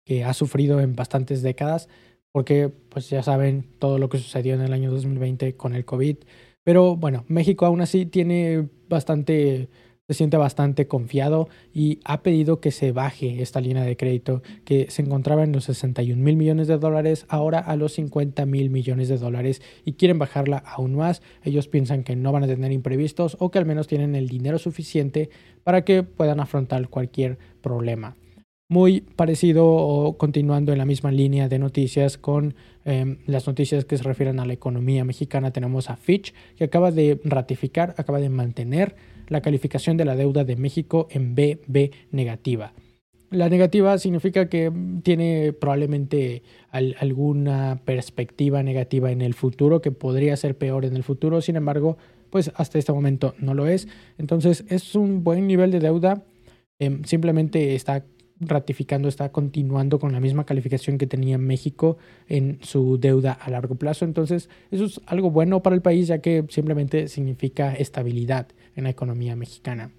que 0.04 0.24
ha 0.24 0.34
sufrido 0.34 0.80
en 0.80 0.96
bastantes 0.96 1.44
décadas, 1.44 1.88
porque 2.32 2.70
pues 2.70 3.08
ya 3.08 3.22
saben 3.22 3.68
todo 3.78 4.00
lo 4.00 4.10
que 4.10 4.18
sucedió 4.18 4.56
en 4.56 4.62
el 4.62 4.74
año 4.74 4.90
2020 4.90 5.56
con 5.58 5.76
el 5.76 5.86
COVID. 5.86 6.18
Pero 6.64 6.96
bueno, 6.96 7.26
México 7.28 7.66
aún 7.66 7.82
así 7.82 8.06
tiene 8.06 8.70
bastante 8.88 9.70
se 10.12 10.18
siente 10.18 10.36
bastante 10.36 10.88
confiado 10.88 11.48
y 11.74 12.00
ha 12.04 12.22
pedido 12.22 12.60
que 12.60 12.72
se 12.72 12.92
baje 12.92 13.42
esta 13.42 13.62
línea 13.62 13.84
de 13.84 13.96
crédito 13.96 14.42
que 14.66 14.92
se 14.92 15.04
encontraba 15.04 15.44
en 15.46 15.54
los 15.54 15.64
61 15.64 16.22
mil 16.22 16.36
millones 16.36 16.68
de 16.68 16.78
dólares, 16.78 17.26
ahora 17.30 17.60
a 17.60 17.78
los 17.78 17.94
50 17.94 18.46
mil 18.46 18.70
millones 18.70 19.08
de 19.08 19.18
dólares 19.18 19.62
y 19.86 19.94
quieren 19.94 20.20
bajarla 20.20 20.58
aún 20.58 20.96
más. 20.96 21.22
Ellos 21.44 21.70
piensan 21.70 22.04
que 22.04 22.18
no 22.18 22.34
van 22.34 22.44
a 22.44 22.48
tener 22.48 22.74
imprevistos 22.74 23.38
o 23.40 23.52
que 23.52 23.60
al 23.60 23.66
menos 23.66 23.88
tienen 23.88 24.16
el 24.16 24.28
dinero 24.28 24.58
suficiente 24.58 25.30
para 25.64 25.86
que 25.86 26.04
puedan 26.04 26.42
afrontar 26.42 26.90
cualquier 26.90 27.38
problema. 27.62 28.18
Muy 28.72 29.02
parecido 29.02 29.68
o 29.68 30.18
continuando 30.18 30.72
en 30.72 30.78
la 30.78 30.86
misma 30.86 31.12
línea 31.12 31.50
de 31.50 31.60
noticias 31.60 32.18
con 32.18 32.56
em, 32.86 33.18
las 33.28 33.46
noticias 33.46 33.84
que 33.84 33.98
se 33.98 34.04
refieren 34.04 34.40
a 34.40 34.46
la 34.46 34.54
economía 34.54 35.04
mexicana, 35.04 35.52
tenemos 35.52 35.90
a 35.90 35.98
Fitch 35.98 36.34
que 36.56 36.64
acaba 36.64 36.90
de 36.90 37.20
ratificar, 37.26 37.94
acaba 37.98 38.22
de 38.22 38.30
mantener 38.30 38.96
la 39.28 39.42
calificación 39.42 39.98
de 39.98 40.06
la 40.06 40.16
deuda 40.16 40.46
de 40.46 40.56
México 40.56 41.10
en 41.12 41.36
BB 41.36 41.92
negativa. 42.12 42.72
La 43.30 43.50
negativa 43.50 43.98
significa 43.98 44.48
que 44.48 44.72
tiene 45.04 45.52
probablemente 45.52 46.42
alguna 46.72 47.82
perspectiva 47.84 48.64
negativa 48.64 49.12
en 49.12 49.22
el 49.22 49.34
futuro, 49.34 49.82
que 49.82 49.92
podría 49.92 50.38
ser 50.38 50.58
peor 50.58 50.86
en 50.86 50.96
el 50.96 51.04
futuro, 51.04 51.42
sin 51.42 51.58
embargo, 51.58 51.98
pues 52.30 52.54
hasta 52.56 52.80
este 52.80 52.94
momento 52.94 53.36
no 53.38 53.54
lo 53.54 53.68
es. 53.68 53.90
Entonces 54.18 54.64
es 54.70 54.96
un 54.96 55.26
buen 55.26 55.46
nivel 55.46 55.72
de 55.72 55.82
deuda, 55.82 56.24
em, 56.80 57.04
simplemente 57.04 57.76
está 57.76 58.06
ratificando, 58.42 59.08
está 59.08 59.32
continuando 59.32 60.00
con 60.00 60.12
la 60.12 60.20
misma 60.20 60.46
calificación 60.46 60.98
que 60.98 61.08
tenía 61.08 61.38
México 61.38 61.98
en 62.28 62.60
su 62.62 62.98
deuda 62.98 63.32
a 63.34 63.50
largo 63.50 63.76
plazo. 63.76 64.04
Entonces, 64.04 64.50
eso 64.72 64.86
es 64.86 65.00
algo 65.06 65.32
bueno 65.32 65.62
para 65.64 65.76
el 65.76 65.82
país, 65.82 66.08
ya 66.08 66.20
que 66.20 66.46
simplemente 66.50 67.08
significa 67.08 67.74
estabilidad 67.74 68.48
en 68.76 68.86
la 68.86 68.90
economía 68.90 69.36
mexicana. 69.36 69.92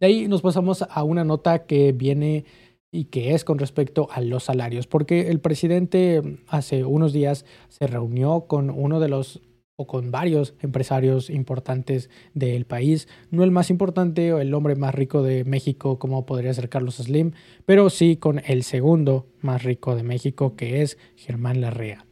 De 0.00 0.06
ahí 0.06 0.28
nos 0.28 0.42
pasamos 0.42 0.82
a 0.82 1.04
una 1.04 1.24
nota 1.24 1.66
que 1.66 1.92
viene 1.92 2.44
y 2.90 3.04
que 3.04 3.34
es 3.34 3.44
con 3.44 3.58
respecto 3.58 4.08
a 4.10 4.20
los 4.20 4.44
salarios, 4.44 4.86
porque 4.86 5.28
el 5.28 5.40
presidente 5.40 6.40
hace 6.48 6.84
unos 6.84 7.12
días 7.12 7.44
se 7.68 7.86
reunió 7.86 8.46
con 8.46 8.70
uno 8.70 9.00
de 9.00 9.08
los 9.08 9.42
o 9.76 9.86
con 9.86 10.10
varios 10.10 10.54
empresarios 10.60 11.28
importantes 11.28 12.08
del 12.32 12.64
país. 12.64 13.08
No 13.30 13.44
el 13.44 13.50
más 13.50 13.70
importante 13.70 14.32
o 14.32 14.38
el 14.38 14.54
hombre 14.54 14.74
más 14.74 14.94
rico 14.94 15.22
de 15.22 15.44
México 15.44 15.98
como 15.98 16.24
podría 16.24 16.54
ser 16.54 16.70
Carlos 16.70 16.96
Slim, 16.96 17.32
pero 17.66 17.90
sí 17.90 18.16
con 18.16 18.40
el 18.46 18.62
segundo 18.62 19.26
más 19.42 19.62
rico 19.62 19.94
de 19.94 20.02
México 20.02 20.56
que 20.56 20.80
es 20.82 20.96
Germán 21.14 21.60
Larrea. 21.60 22.06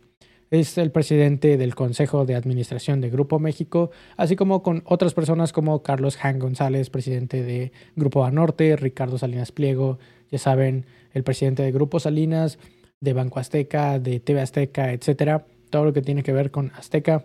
Es 0.51 0.77
el 0.77 0.93
presidente 0.93 1.57
del 1.57 1.75
Consejo 1.75 2.27
de 2.27 2.35
Administración 2.35 3.01
de 3.01 3.11
Grupo 3.11 3.39
México, 3.39 3.91
así 4.17 4.37
como 4.37 4.63
con 4.63 4.83
otras 4.85 5.15
personas 5.15 5.53
como 5.53 5.83
Carlos 5.83 6.19
Han 6.23 6.39
González, 6.39 6.91
presidente 6.91 7.43
de 7.43 7.73
Grupo 7.97 8.21
Banorte, 8.21 8.77
Ricardo 8.77 9.17
Salinas 9.19 9.53
Pliego, 9.53 9.99
ya 10.31 10.39
saben, 10.39 10.85
el 11.13 11.25
presidente 11.25 11.63
de 11.63 11.73
Grupo 11.73 11.99
Salinas, 11.99 12.59
de 13.01 13.15
Banco 13.15 13.41
Azteca, 13.41 13.99
de 13.99 14.21
TV 14.21 14.43
Azteca, 14.43 14.93
etcétera, 14.93 15.47
todo 15.71 15.87
lo 15.87 15.93
que 15.93 16.03
tiene 16.03 16.23
que 16.23 16.33
ver 16.33 16.51
con 16.51 16.71
Azteca 16.77 17.25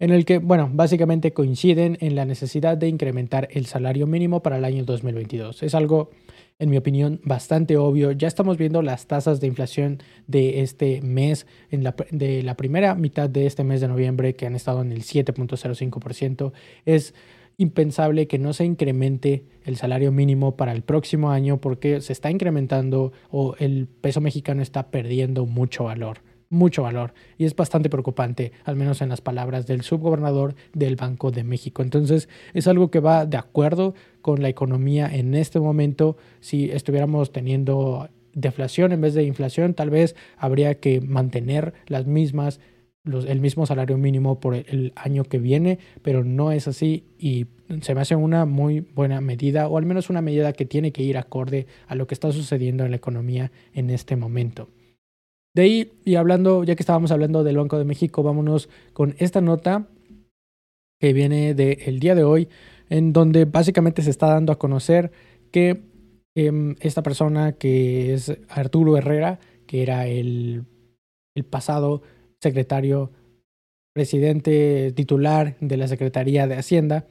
en 0.00 0.10
el 0.10 0.24
que, 0.24 0.38
bueno, 0.38 0.70
básicamente 0.72 1.32
coinciden 1.32 1.98
en 2.00 2.16
la 2.16 2.24
necesidad 2.24 2.78
de 2.78 2.88
incrementar 2.88 3.48
el 3.52 3.66
salario 3.66 4.06
mínimo 4.06 4.42
para 4.42 4.56
el 4.56 4.64
año 4.64 4.84
2022. 4.84 5.62
Es 5.62 5.74
algo, 5.74 6.10
en 6.58 6.70
mi 6.70 6.78
opinión, 6.78 7.20
bastante 7.22 7.76
obvio. 7.76 8.10
Ya 8.12 8.26
estamos 8.26 8.56
viendo 8.56 8.80
las 8.80 9.06
tasas 9.06 9.40
de 9.40 9.46
inflación 9.46 9.98
de 10.26 10.62
este 10.62 11.02
mes, 11.02 11.46
en 11.70 11.84
la, 11.84 11.94
de 12.10 12.42
la 12.42 12.56
primera 12.56 12.94
mitad 12.94 13.28
de 13.28 13.46
este 13.46 13.62
mes 13.62 13.82
de 13.82 13.88
noviembre, 13.88 14.34
que 14.34 14.46
han 14.46 14.56
estado 14.56 14.80
en 14.80 14.90
el 14.90 15.02
7.05%. 15.02 16.52
Es 16.86 17.14
impensable 17.58 18.26
que 18.26 18.38
no 18.38 18.54
se 18.54 18.64
incremente 18.64 19.44
el 19.66 19.76
salario 19.76 20.12
mínimo 20.12 20.56
para 20.56 20.72
el 20.72 20.80
próximo 20.80 21.30
año 21.30 21.60
porque 21.60 22.00
se 22.00 22.14
está 22.14 22.30
incrementando 22.30 23.12
o 23.30 23.54
el 23.58 23.86
peso 23.86 24.22
mexicano 24.22 24.62
está 24.62 24.90
perdiendo 24.90 25.44
mucho 25.44 25.84
valor 25.84 26.22
mucho 26.50 26.82
valor 26.82 27.14
y 27.38 27.46
es 27.46 27.56
bastante 27.56 27.88
preocupante, 27.88 28.52
al 28.64 28.76
menos 28.76 29.00
en 29.00 29.08
las 29.08 29.20
palabras 29.20 29.66
del 29.66 29.82
subgobernador 29.82 30.54
del 30.74 30.96
Banco 30.96 31.30
de 31.30 31.44
México. 31.44 31.82
Entonces 31.82 32.28
es 32.52 32.66
algo 32.66 32.90
que 32.90 33.00
va 33.00 33.24
de 33.24 33.38
acuerdo 33.38 33.94
con 34.20 34.42
la 34.42 34.48
economía 34.48 35.08
en 35.10 35.34
este 35.34 35.60
momento. 35.60 36.18
Si 36.40 36.70
estuviéramos 36.70 37.32
teniendo 37.32 38.08
deflación 38.34 38.92
en 38.92 39.00
vez 39.00 39.14
de 39.14 39.22
inflación, 39.22 39.74
tal 39.74 39.90
vez 39.90 40.16
habría 40.36 40.78
que 40.80 41.00
mantener 41.00 41.72
las 41.86 42.06
mismas 42.06 42.60
el 43.04 43.40
mismo 43.40 43.64
salario 43.64 43.96
mínimo 43.96 44.40
por 44.40 44.54
el 44.54 44.92
año 44.94 45.24
que 45.24 45.38
viene, 45.38 45.78
pero 46.02 46.22
no 46.22 46.52
es 46.52 46.68
así 46.68 47.04
y 47.18 47.46
se 47.80 47.94
me 47.94 48.02
hace 48.02 48.14
una 48.14 48.44
muy 48.44 48.80
buena 48.80 49.22
medida 49.22 49.68
o 49.68 49.78
al 49.78 49.86
menos 49.86 50.10
una 50.10 50.20
medida 50.20 50.52
que 50.52 50.66
tiene 50.66 50.92
que 50.92 51.02
ir 51.02 51.16
acorde 51.16 51.66
a 51.86 51.94
lo 51.94 52.06
que 52.06 52.14
está 52.14 52.30
sucediendo 52.30 52.84
en 52.84 52.90
la 52.90 52.98
economía 52.98 53.52
en 53.72 53.88
este 53.88 54.16
momento. 54.16 54.68
De 55.54 55.62
ahí, 55.62 55.92
y 56.04 56.14
hablando, 56.14 56.62
ya 56.64 56.76
que 56.76 56.82
estábamos 56.82 57.10
hablando 57.10 57.42
del 57.42 57.56
Banco 57.56 57.78
de 57.78 57.84
México, 57.84 58.22
vámonos 58.22 58.68
con 58.92 59.16
esta 59.18 59.40
nota 59.40 59.88
que 61.00 61.12
viene 61.12 61.54
del 61.54 61.98
día 61.98 62.14
de 62.14 62.24
hoy, 62.24 62.48
en 62.88 63.12
donde 63.12 63.46
básicamente 63.46 64.02
se 64.02 64.10
está 64.10 64.28
dando 64.28 64.52
a 64.52 64.58
conocer 64.58 65.10
que 65.50 65.82
em, 66.36 66.76
esta 66.80 67.02
persona 67.02 67.52
que 67.52 68.14
es 68.14 68.36
Arturo 68.48 68.96
Herrera, 68.96 69.40
que 69.66 69.82
era 69.82 70.06
el, 70.06 70.64
el 71.34 71.44
pasado 71.44 72.02
secretario, 72.40 73.10
presidente 73.92 74.92
titular 74.92 75.56
de 75.60 75.76
la 75.76 75.88
Secretaría 75.88 76.46
de 76.46 76.56
Hacienda, 76.56 77.06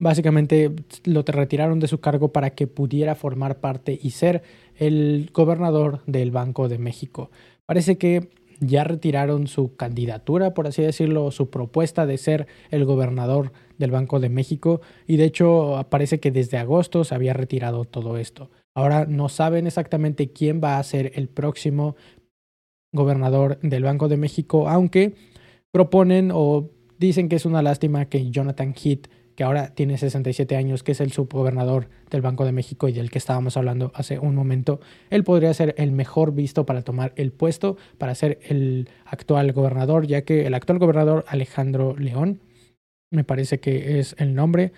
básicamente 0.00 0.72
lo 1.04 1.22
retiraron 1.22 1.80
de 1.80 1.88
su 1.88 2.00
cargo 2.00 2.32
para 2.32 2.50
que 2.50 2.66
pudiera 2.66 3.14
formar 3.14 3.60
parte 3.60 3.98
y 4.02 4.10
ser 4.10 4.42
el 4.76 5.30
gobernador 5.32 6.02
del 6.06 6.30
Banco 6.30 6.68
de 6.68 6.78
México. 6.78 7.30
Parece 7.66 7.96
que 7.96 8.30
ya 8.60 8.84
retiraron 8.84 9.46
su 9.46 9.76
candidatura, 9.76 10.54
por 10.54 10.66
así 10.66 10.82
decirlo, 10.82 11.30
su 11.30 11.50
propuesta 11.50 12.06
de 12.06 12.18
ser 12.18 12.46
el 12.70 12.84
gobernador 12.84 13.52
del 13.78 13.90
Banco 13.90 14.20
de 14.20 14.28
México 14.28 14.80
y 15.06 15.16
de 15.16 15.24
hecho 15.24 15.86
parece 15.90 16.20
que 16.20 16.30
desde 16.30 16.58
agosto 16.58 17.04
se 17.04 17.14
había 17.14 17.32
retirado 17.32 17.84
todo 17.84 18.16
esto. 18.16 18.50
Ahora 18.74 19.06
no 19.06 19.28
saben 19.28 19.66
exactamente 19.66 20.32
quién 20.32 20.60
va 20.62 20.78
a 20.78 20.82
ser 20.82 21.12
el 21.14 21.28
próximo 21.28 21.96
gobernador 22.92 23.58
del 23.60 23.82
Banco 23.82 24.08
de 24.08 24.16
México, 24.16 24.68
aunque 24.68 25.14
proponen 25.72 26.30
o 26.32 26.70
dicen 26.98 27.28
que 27.28 27.36
es 27.36 27.44
una 27.44 27.62
lástima 27.62 28.06
que 28.06 28.30
Jonathan 28.30 28.74
Heath 28.74 29.08
que 29.34 29.44
ahora 29.44 29.74
tiene 29.74 29.98
67 29.98 30.56
años, 30.56 30.82
que 30.82 30.92
es 30.92 31.00
el 31.00 31.12
subgobernador 31.12 31.88
del 32.10 32.22
Banco 32.22 32.44
de 32.44 32.52
México 32.52 32.88
y 32.88 32.92
del 32.92 33.10
que 33.10 33.18
estábamos 33.18 33.56
hablando 33.56 33.90
hace 33.94 34.18
un 34.18 34.34
momento, 34.34 34.80
él 35.10 35.24
podría 35.24 35.52
ser 35.54 35.74
el 35.78 35.92
mejor 35.92 36.34
visto 36.34 36.64
para 36.66 36.82
tomar 36.82 37.12
el 37.16 37.32
puesto, 37.32 37.76
para 37.98 38.14
ser 38.14 38.38
el 38.48 38.88
actual 39.04 39.52
gobernador, 39.52 40.06
ya 40.06 40.22
que 40.22 40.46
el 40.46 40.54
actual 40.54 40.78
gobernador 40.78 41.24
Alejandro 41.28 41.96
León, 41.96 42.40
me 43.10 43.24
parece 43.24 43.58
que 43.60 43.98
es 43.98 44.14
el 44.18 44.34
nombre, 44.34 44.72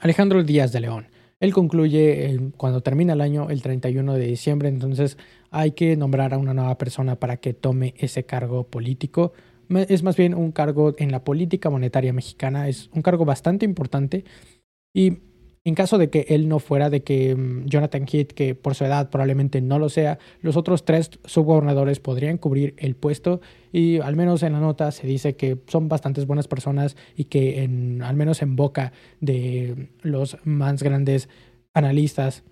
Alejandro 0.00 0.42
Díaz 0.42 0.72
de 0.72 0.80
León. 0.80 1.08
Él 1.40 1.54
concluye 1.54 2.38
cuando 2.58 2.82
termina 2.82 3.14
el 3.14 3.22
año, 3.22 3.48
el 3.48 3.62
31 3.62 4.14
de 4.14 4.26
diciembre, 4.26 4.68
entonces 4.68 5.16
hay 5.50 5.72
que 5.72 5.96
nombrar 5.96 6.34
a 6.34 6.38
una 6.38 6.52
nueva 6.52 6.76
persona 6.76 7.16
para 7.16 7.38
que 7.38 7.54
tome 7.54 7.94
ese 7.96 8.24
cargo 8.24 8.64
político 8.64 9.32
es 9.88 10.02
más 10.02 10.16
bien 10.16 10.34
un 10.34 10.52
cargo 10.52 10.94
en 10.98 11.12
la 11.12 11.24
política 11.24 11.70
monetaria 11.70 12.12
mexicana, 12.12 12.68
es 12.68 12.90
un 12.92 13.02
cargo 13.02 13.24
bastante 13.24 13.64
importante. 13.64 14.24
Y 14.92 15.18
en 15.64 15.74
caso 15.74 15.98
de 15.98 16.08
que 16.08 16.26
él 16.30 16.48
no 16.48 16.58
fuera, 16.58 16.88
de 16.88 17.02
que 17.02 17.34
mm, 17.34 17.66
Jonathan 17.66 18.06
Heath, 18.10 18.32
que 18.32 18.54
por 18.54 18.74
su 18.74 18.84
edad 18.84 19.10
probablemente 19.10 19.60
no 19.60 19.78
lo 19.78 19.88
sea, 19.88 20.18
los 20.40 20.56
otros 20.56 20.84
tres 20.84 21.10
subgobernadores 21.24 22.00
podrían 22.00 22.38
cubrir 22.38 22.74
el 22.78 22.96
puesto. 22.96 23.40
Y 23.72 24.00
al 24.00 24.16
menos 24.16 24.42
en 24.42 24.54
la 24.54 24.60
nota 24.60 24.90
se 24.90 25.06
dice 25.06 25.36
que 25.36 25.58
son 25.66 25.88
bastantes 25.88 26.26
buenas 26.26 26.48
personas 26.48 26.96
y 27.14 27.24
que 27.24 27.62
en, 27.62 28.02
al 28.02 28.16
menos 28.16 28.42
en 28.42 28.56
boca 28.56 28.92
de 29.20 29.90
los 30.02 30.38
más 30.44 30.82
grandes 30.82 31.28
analistas 31.74 32.42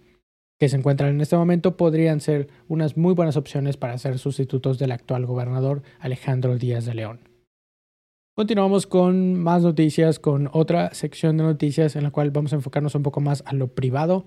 que 0.59 0.69
se 0.69 0.77
encuentran 0.77 1.11
en 1.11 1.21
este 1.21 1.37
momento 1.37 1.77
podrían 1.77 2.21
ser 2.21 2.49
unas 2.67 2.97
muy 2.97 3.15
buenas 3.15 3.37
opciones 3.37 3.77
para 3.77 3.97
ser 3.99 4.19
sustitutos 4.19 4.79
del 4.79 4.93
actual 4.93 5.25
gobernador 5.27 5.83
Alejandro 6.01 6.59
Díaz 6.59 6.85
de 6.85 6.95
León. 6.95 7.21
Continuamos 8.35 8.87
con 8.87 9.35
más 9.35 9.63
noticias, 9.63 10.19
con 10.19 10.49
otra 10.53 10.95
sección 10.95 11.37
de 11.37 11.45
noticias 11.45 11.97
en 11.97 12.05
la 12.05 12.11
cual 12.11 12.31
vamos 12.31 12.53
a 12.53 12.57
enfocarnos 12.57 12.95
un 12.95 13.03
poco 13.03 13.21
más 13.21 13.43
a 13.47 13.53
lo 13.53 13.69
privado. 13.75 14.27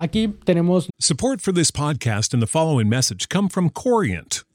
Aquí 0.00 0.28
tenemos 0.44 0.88
Support 0.98 1.40
for 1.40 1.52
this 1.52 1.70
podcast 1.70 2.32
and 2.32 2.42
the 2.42 2.48
following 2.48 2.88
message 2.88 3.28
come 3.28 3.48
from 3.48 3.70
Corient. 3.70 4.49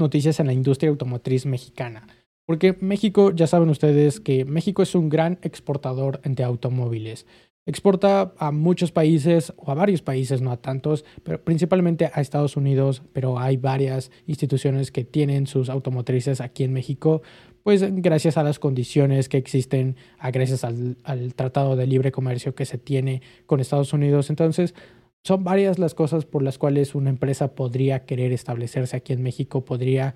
Noticias 0.00 0.40
en 0.40 0.46
la 0.46 0.52
industria 0.52 0.90
automotriz 0.90 1.46
mexicana. 1.46 2.06
Porque 2.46 2.76
México, 2.80 3.30
ya 3.30 3.46
saben 3.46 3.68
ustedes 3.68 4.18
que 4.18 4.44
México 4.44 4.82
es 4.82 4.94
un 4.94 5.08
gran 5.08 5.38
exportador 5.42 6.20
de 6.22 6.42
automóviles. 6.42 7.26
Exporta 7.66 8.32
a 8.38 8.50
muchos 8.50 8.90
países 8.90 9.52
o 9.56 9.70
a 9.70 9.74
varios 9.74 10.02
países, 10.02 10.40
no 10.40 10.50
a 10.50 10.56
tantos, 10.56 11.04
pero 11.22 11.40
principalmente 11.44 12.10
a 12.12 12.20
Estados 12.20 12.56
Unidos, 12.56 13.02
pero 13.12 13.38
hay 13.38 13.56
varias 13.56 14.10
instituciones 14.26 14.90
que 14.90 15.04
tienen 15.04 15.46
sus 15.46 15.68
automotrices 15.68 16.40
aquí 16.40 16.64
en 16.64 16.72
México, 16.72 17.22
pues 17.62 17.84
gracias 18.02 18.36
a 18.36 18.42
las 18.42 18.58
condiciones 18.58 19.28
que 19.28 19.36
existen, 19.36 19.94
gracias 20.32 20.64
al, 20.64 20.96
al 21.04 21.34
Tratado 21.34 21.76
de 21.76 21.86
Libre 21.86 22.10
Comercio 22.10 22.54
que 22.54 22.64
se 22.64 22.78
tiene 22.78 23.22
con 23.46 23.60
Estados 23.60 23.92
Unidos. 23.92 24.30
Entonces, 24.30 24.74
son 25.24 25.44
varias 25.44 25.78
las 25.78 25.94
cosas 25.94 26.24
por 26.24 26.42
las 26.42 26.58
cuales 26.58 26.94
una 26.94 27.10
empresa 27.10 27.54
podría 27.54 28.04
querer 28.04 28.32
establecerse 28.32 28.96
aquí 28.96 29.12
en 29.12 29.22
México, 29.22 29.64
podría 29.64 30.14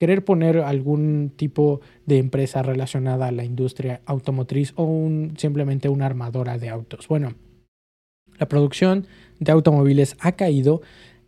querer 0.00 0.24
poner 0.24 0.58
algún 0.58 1.32
tipo 1.36 1.80
de 2.06 2.18
empresa 2.18 2.62
relacionada 2.62 3.28
a 3.28 3.32
la 3.32 3.44
industria 3.44 4.00
automotriz 4.06 4.72
o 4.76 5.08
simplemente 5.36 5.88
una 5.88 6.06
armadora 6.06 6.58
de 6.58 6.70
autos. 6.70 7.06
Bueno, 7.06 7.34
la 8.38 8.48
producción 8.48 9.06
de 9.38 9.52
automóviles 9.52 10.16
ha 10.18 10.32
caído 10.32 10.80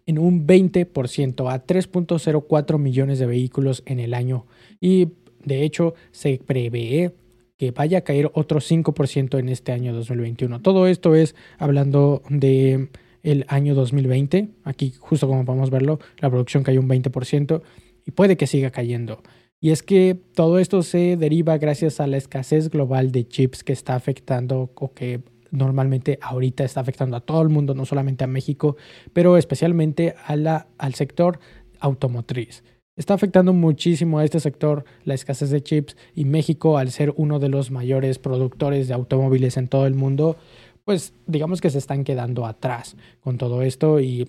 en 0.07 0.19
un 0.19 0.47
20% 0.47 1.53
a 1.53 1.67
3.04 1.67 2.79
millones 2.79 3.19
de 3.19 3.27
vehículos 3.27 3.83
en 3.87 4.01
el 4.01 4.15
año 4.15 4.47
y 4.81 5.09
de 5.45 5.63
hecho 5.63 5.95
se 6.11 6.41
prevé 6.45 7.13
que 7.59 7.71
vaya 7.71 7.99
a 7.99 8.01
caer 8.01 8.31
otro 8.35 8.59
5% 8.61 9.39
en 9.39 9.49
este 9.49 9.73
año 9.73 9.93
2021. 9.95 10.63
Todo 10.63 10.87
esto 10.87 11.15
es 11.15 11.37
hablando 11.59 12.23
de 12.29 12.89
el 13.23 13.45
año 13.49 13.75
2020. 13.75 14.49
Aquí, 14.65 14.93
justo 14.99 15.29
como 15.29 15.45
podemos 15.45 15.71
verlo, 15.71 15.99
la 16.19 16.31
producción 16.31 16.63
cayó 16.63 16.81
un 16.81 16.89
20% 16.89 17.63
y 18.07 18.11
puede 18.11 18.37
que 18.37 18.47
siga 18.47 18.71
cayendo. 18.71 19.23
Y 19.61 19.71
es 19.71 19.83
que 19.83 20.19
todo 20.35 20.59
esto 20.59 20.83
se 20.83 21.17
deriva 21.17 21.57
gracias 21.59 22.01
a 22.01 22.07
la 22.07 22.17
escasez 22.17 22.69
global 22.69 23.13
de 23.13 23.29
chips 23.29 23.63
que 23.63 23.73
está 23.73 23.95
afectando 23.95 24.73
o 24.75 24.93
que 24.93 25.21
normalmente 25.53 26.19
ahorita 26.21 26.65
está 26.65 26.81
afectando 26.81 27.17
a 27.17 27.21
todo 27.21 27.43
el 27.43 27.49
mundo, 27.49 27.75
no 27.75 27.87
solamente 27.87 28.25
a 28.25 28.27
México, 28.27 28.77
pero 29.13 29.37
especialmente 29.37 30.15
a 30.27 30.35
la, 30.35 30.67
al 30.79 30.95
sector 30.95 31.39
automotriz. 31.79 32.65
Está 32.97 33.15
afectando 33.15 33.53
muchísimo 33.53 34.19
a 34.19 34.25
este 34.25 34.41
sector 34.41 34.85
la 35.05 35.15
escasez 35.15 35.51
de 35.51 35.63
chips 35.63 35.97
y 36.15 36.25
México, 36.25 36.77
al 36.77 36.91
ser 36.91 37.15
uno 37.17 37.39
de 37.39 37.49
los 37.49 37.71
mayores 37.71 38.19
productores 38.19 38.89
de 38.89 38.95
automóviles 38.95 39.57
en 39.57 39.69
todo 39.69 39.87
el 39.87 39.95
mundo, 39.95 40.37
pues 40.85 41.15
digamos 41.27 41.61
que 41.61 41.71
se 41.71 41.79
están 41.79 42.05
quedando 42.05 42.47
atrás 42.47 42.97
con 43.21 43.39
todo 43.39 43.63
esto 43.63 44.01
y 44.01 44.29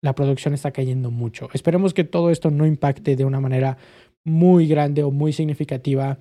la 0.00 0.14
producción 0.14 0.54
está 0.54 0.72
cayendo 0.72 1.10
mucho. 1.10 1.48
Esperemos 1.52 1.94
que 1.94 2.04
todo 2.04 2.30
esto 2.30 2.50
no 2.50 2.66
impacte 2.66 3.16
de 3.16 3.24
una 3.24 3.40
manera 3.40 3.78
muy 4.24 4.66
grande 4.66 5.02
o 5.02 5.10
muy 5.10 5.32
significativa 5.32 6.18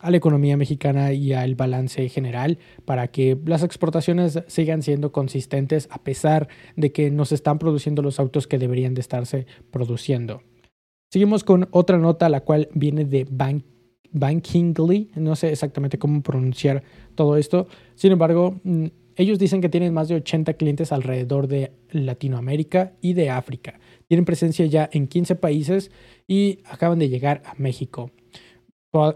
a 0.00 0.10
la 0.10 0.16
economía 0.16 0.56
mexicana 0.56 1.12
y 1.12 1.32
al 1.32 1.54
balance 1.54 2.08
general 2.08 2.58
para 2.84 3.08
que 3.08 3.38
las 3.46 3.62
exportaciones 3.62 4.42
sigan 4.48 4.82
siendo 4.82 5.12
consistentes 5.12 5.88
a 5.90 6.02
pesar 6.02 6.48
de 6.76 6.92
que 6.92 7.10
no 7.10 7.24
se 7.24 7.36
están 7.36 7.58
produciendo 7.58 8.02
los 8.02 8.20
autos 8.20 8.46
que 8.46 8.58
deberían 8.58 8.94
de 8.94 9.00
estarse 9.00 9.46
produciendo. 9.70 10.42
Seguimos 11.10 11.44
con 11.44 11.68
otra 11.70 11.98
nota 11.98 12.28
la 12.28 12.40
cual 12.40 12.68
viene 12.74 13.04
de 13.04 13.26
Bank 13.30 13.64
Bankingly, 14.10 15.10
no 15.16 15.34
sé 15.34 15.50
exactamente 15.50 15.98
cómo 15.98 16.22
pronunciar 16.22 16.84
todo 17.14 17.36
esto. 17.36 17.66
Sin 17.96 18.12
embargo, 18.12 18.60
ellos 19.16 19.38
dicen 19.38 19.60
que 19.60 19.68
tienen 19.68 19.94
más 19.94 20.08
de 20.08 20.16
80 20.16 20.54
clientes 20.54 20.92
alrededor 20.92 21.46
de 21.48 21.72
Latinoamérica 21.90 22.92
y 23.00 23.14
de 23.14 23.30
África. 23.30 23.78
Tienen 24.08 24.24
presencia 24.24 24.66
ya 24.66 24.88
en 24.92 25.06
15 25.06 25.36
países 25.36 25.90
y 26.26 26.58
acaban 26.64 26.98
de 26.98 27.08
llegar 27.08 27.42
a 27.44 27.54
México. 27.56 28.10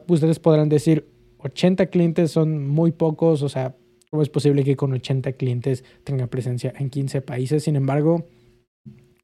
Ustedes 0.09 0.39
podrán 0.39 0.69
decir, 0.69 1.09
80 1.39 1.87
clientes 1.87 2.31
son 2.31 2.67
muy 2.67 2.93
pocos, 2.93 3.43
o 3.43 3.49
sea, 3.49 3.77
¿cómo 4.11 4.23
es 4.23 4.29
posible 4.29 4.65
que 4.65 4.77
con 4.77 4.93
80 4.93 5.33
clientes 5.33 5.85
tenga 6.05 6.27
presencia 6.27 6.73
en 6.77 6.91
15 6.91 7.23
países? 7.23 7.65
Sin 7.65 7.77
embargo, 7.77 8.27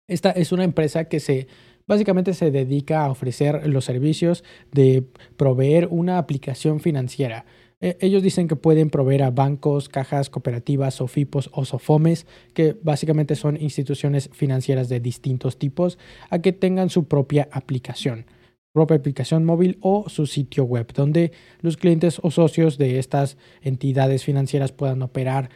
esta 0.07 0.31
es 0.31 0.53
una 0.53 0.65
empresa 0.65 1.09
que 1.09 1.21
se 1.21 1.49
básicamente 1.87 2.33
se 2.35 2.51
dedica 2.51 3.05
a 3.05 3.11
ofrecer 3.11 3.69
los 3.69 3.85
servicios 3.85 4.45
de 4.73 5.05
proveer 5.37 5.89
una 5.91 6.19
aplicación 6.19 6.81
financiera 6.81 7.45
eh, 7.85 7.99
ellos 8.01 8.23
dicen 8.23 8.49
que 8.49 8.57
pueden 8.57 8.89
proveer 8.89 9.23
a 9.25 9.31
bancos, 9.31 9.91
cajas, 9.91 10.31
cooperativas, 10.31 10.95
sofipos 10.95 11.51
o 11.53 11.67
sofomes, 11.67 12.27
que 12.55 12.75
básicamente 12.83 13.37
son 13.37 13.61
instituciones 13.61 14.31
financieras 14.33 14.89
de 14.89 15.01
distintos 15.01 15.59
tipos, 15.59 15.99
a 16.31 16.39
que 16.39 16.55
tengan 16.55 16.89
su 16.89 17.05
propia 17.05 17.47
aplicación 17.53 18.25
propia 18.73 18.97
aplicación 18.97 19.45
móvil 19.45 19.79
o 19.83 20.09
su 20.09 20.27
sitio 20.27 20.65
web, 20.65 20.93
donde 20.95 21.31
los 21.61 21.77
clientes 21.77 22.19
o 22.23 22.33
socios 22.33 22.77
de 22.77 22.99
estas 22.99 23.37
entidades 23.63 24.25
financieras 24.25 24.73
puedan 24.73 25.01
operar 25.03 25.49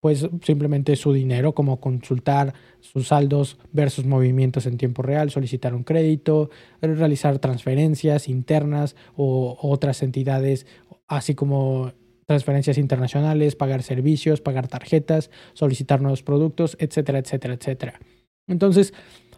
pues 0.00 0.28
simplemente 0.42 0.96
su 0.96 1.12
dinero, 1.12 1.54
como 1.54 1.80
consultar 1.80 2.52
sus 2.80 3.08
saldos, 3.08 3.58
ver 3.72 3.90
sus 3.90 4.04
movimientos 4.04 4.66
en 4.66 4.76
tiempo 4.76 5.02
real, 5.02 5.30
solicitar 5.30 5.74
un 5.74 5.82
crédito, 5.82 6.50
realizar 6.82 7.38
transferencias 7.38 8.28
internas 8.28 8.96
o 9.16 9.56
otras 9.62 10.02
entidades 10.02 10.66
así 11.08 11.34
como 11.34 11.92
transferencias 12.26 12.78
internacionales, 12.78 13.56
pagar 13.56 13.82
servicios, 13.82 14.40
pagar 14.40 14.68
tarjetas, 14.68 15.30
solicitar 15.52 16.00
nuevos 16.00 16.22
productos, 16.22 16.76
etcétera, 16.80 17.18
etcétera, 17.18 17.54
etcétera. 17.54 18.00
Entonces, 18.46 18.92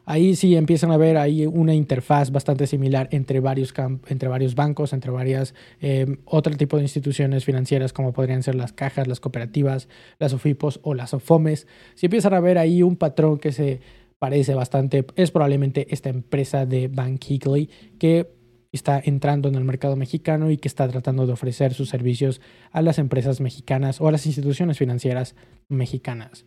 Ahí 0.09 0.37
sí 0.37 0.55
empiezan 0.55 0.93
a 0.93 0.97
ver 0.97 1.17
ahí 1.17 1.47
una 1.47 1.75
interfaz 1.75 2.31
bastante 2.31 2.69
similar 2.69 3.09
entre 3.11 3.41
varios, 3.41 3.75
entre 4.07 4.29
varios 4.29 4.55
bancos, 4.55 4.93
entre 4.93 5.11
varias 5.11 5.53
eh, 5.81 6.19
otro 6.25 6.55
tipo 6.55 6.77
de 6.77 6.85
instituciones 6.85 7.45
financieras 7.45 7.93
como 7.93 8.13
podrían 8.13 8.45
ser 8.45 8.55
las 8.55 8.73
cajas, 8.73 9.09
las 9.09 9.19
cooperativas, 9.19 9.89
las 10.21 10.33
OFIPOS 10.33 10.79
o 10.85 10.95
las 10.95 11.13
OFOMES. 11.13 11.67
Si 11.97 12.07
empiezan 12.07 12.35
a 12.35 12.41
ver 12.41 12.57
ahí 12.57 12.85
un 12.85 12.95
patrón 12.95 13.39
que 13.39 13.51
se 13.51 13.81
parece 14.21 14.55
bastante, 14.55 15.05
es 15.17 15.33
probablemente 15.33 15.93
esta 15.93 16.09
empresa 16.09 16.67
de 16.67 16.87
Bank 16.87 17.25
que 17.99 18.31
está 18.73 19.01
entrando 19.05 19.49
en 19.49 19.55
el 19.55 19.65
mercado 19.65 19.97
mexicano 19.97 20.51
y 20.51 20.59
que 20.59 20.69
está 20.69 20.89
tratando 20.89 21.27
de 21.27 21.33
ofrecer 21.33 21.75
sus 21.75 21.89
servicios 21.89 22.41
a 22.73 22.83
las 22.83 22.99
empresas 22.99 23.41
mexicanas 23.41 24.01
o 24.01 24.09
a 24.09 24.13
las 24.13 24.27
instituciones 24.27 24.79
financieras 24.79 25.35
mexicanas. 25.69 26.45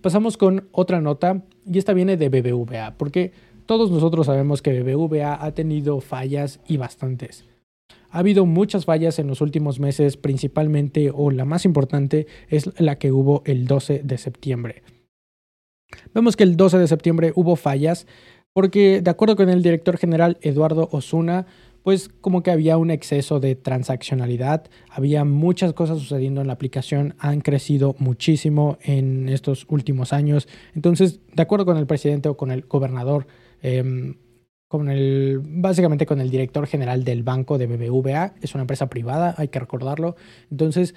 Pasamos 0.00 0.36
con 0.36 0.68
otra 0.72 1.00
nota 1.00 1.42
y 1.66 1.78
esta 1.78 1.92
viene 1.92 2.16
de 2.16 2.28
BBVA, 2.28 2.96
porque 2.96 3.32
todos 3.66 3.90
nosotros 3.90 4.26
sabemos 4.26 4.62
que 4.62 4.82
BBVA 4.82 5.44
ha 5.44 5.52
tenido 5.52 6.00
fallas 6.00 6.60
y 6.66 6.76
bastantes. 6.76 7.44
Ha 8.10 8.20
habido 8.20 8.46
muchas 8.46 8.84
fallas 8.84 9.18
en 9.18 9.26
los 9.26 9.40
últimos 9.40 9.80
meses, 9.80 10.16
principalmente 10.16 11.10
o 11.12 11.30
la 11.30 11.44
más 11.44 11.64
importante 11.64 12.26
es 12.48 12.70
la 12.80 12.96
que 12.96 13.10
hubo 13.10 13.42
el 13.44 13.66
12 13.66 14.02
de 14.04 14.18
septiembre. 14.18 14.82
Vemos 16.12 16.36
que 16.36 16.44
el 16.44 16.56
12 16.56 16.78
de 16.78 16.88
septiembre 16.88 17.32
hubo 17.34 17.56
fallas 17.56 18.06
porque 18.54 19.02
de 19.02 19.10
acuerdo 19.10 19.36
con 19.36 19.50
el 19.50 19.62
director 19.62 19.98
general 19.98 20.38
Eduardo 20.40 20.88
Osuna, 20.92 21.46
pues 21.82 22.08
como 22.08 22.42
que 22.42 22.50
había 22.50 22.78
un 22.78 22.90
exceso 22.90 23.40
de 23.40 23.56
transaccionalidad, 23.56 24.70
había 24.88 25.24
muchas 25.24 25.74
cosas 25.74 25.98
sucediendo 25.98 26.40
en 26.40 26.46
la 26.46 26.54
aplicación, 26.54 27.14
han 27.18 27.42
crecido 27.42 27.94
muchísimo 27.98 28.78
en 28.80 29.28
estos 29.28 29.66
últimos 29.68 30.14
años. 30.14 30.48
Entonces, 30.74 31.20
de 31.34 31.42
acuerdo 31.42 31.66
con 31.66 31.76
el 31.76 31.86
presidente 31.86 32.30
o 32.30 32.38
con 32.38 32.50
el 32.50 32.62
gobernador, 32.62 33.26
em, 33.60 34.14
con 34.66 34.88
el, 34.88 35.40
básicamente 35.44 36.06
con 36.06 36.20
el 36.20 36.30
director 36.30 36.66
general 36.66 37.04
del 37.04 37.22
banco 37.22 37.58
de 37.58 37.66
BBVA, 37.66 38.34
es 38.40 38.54
una 38.54 38.62
empresa 38.62 38.88
privada, 38.88 39.34
hay 39.36 39.48
que 39.48 39.60
recordarlo. 39.60 40.16
Entonces, 40.50 40.94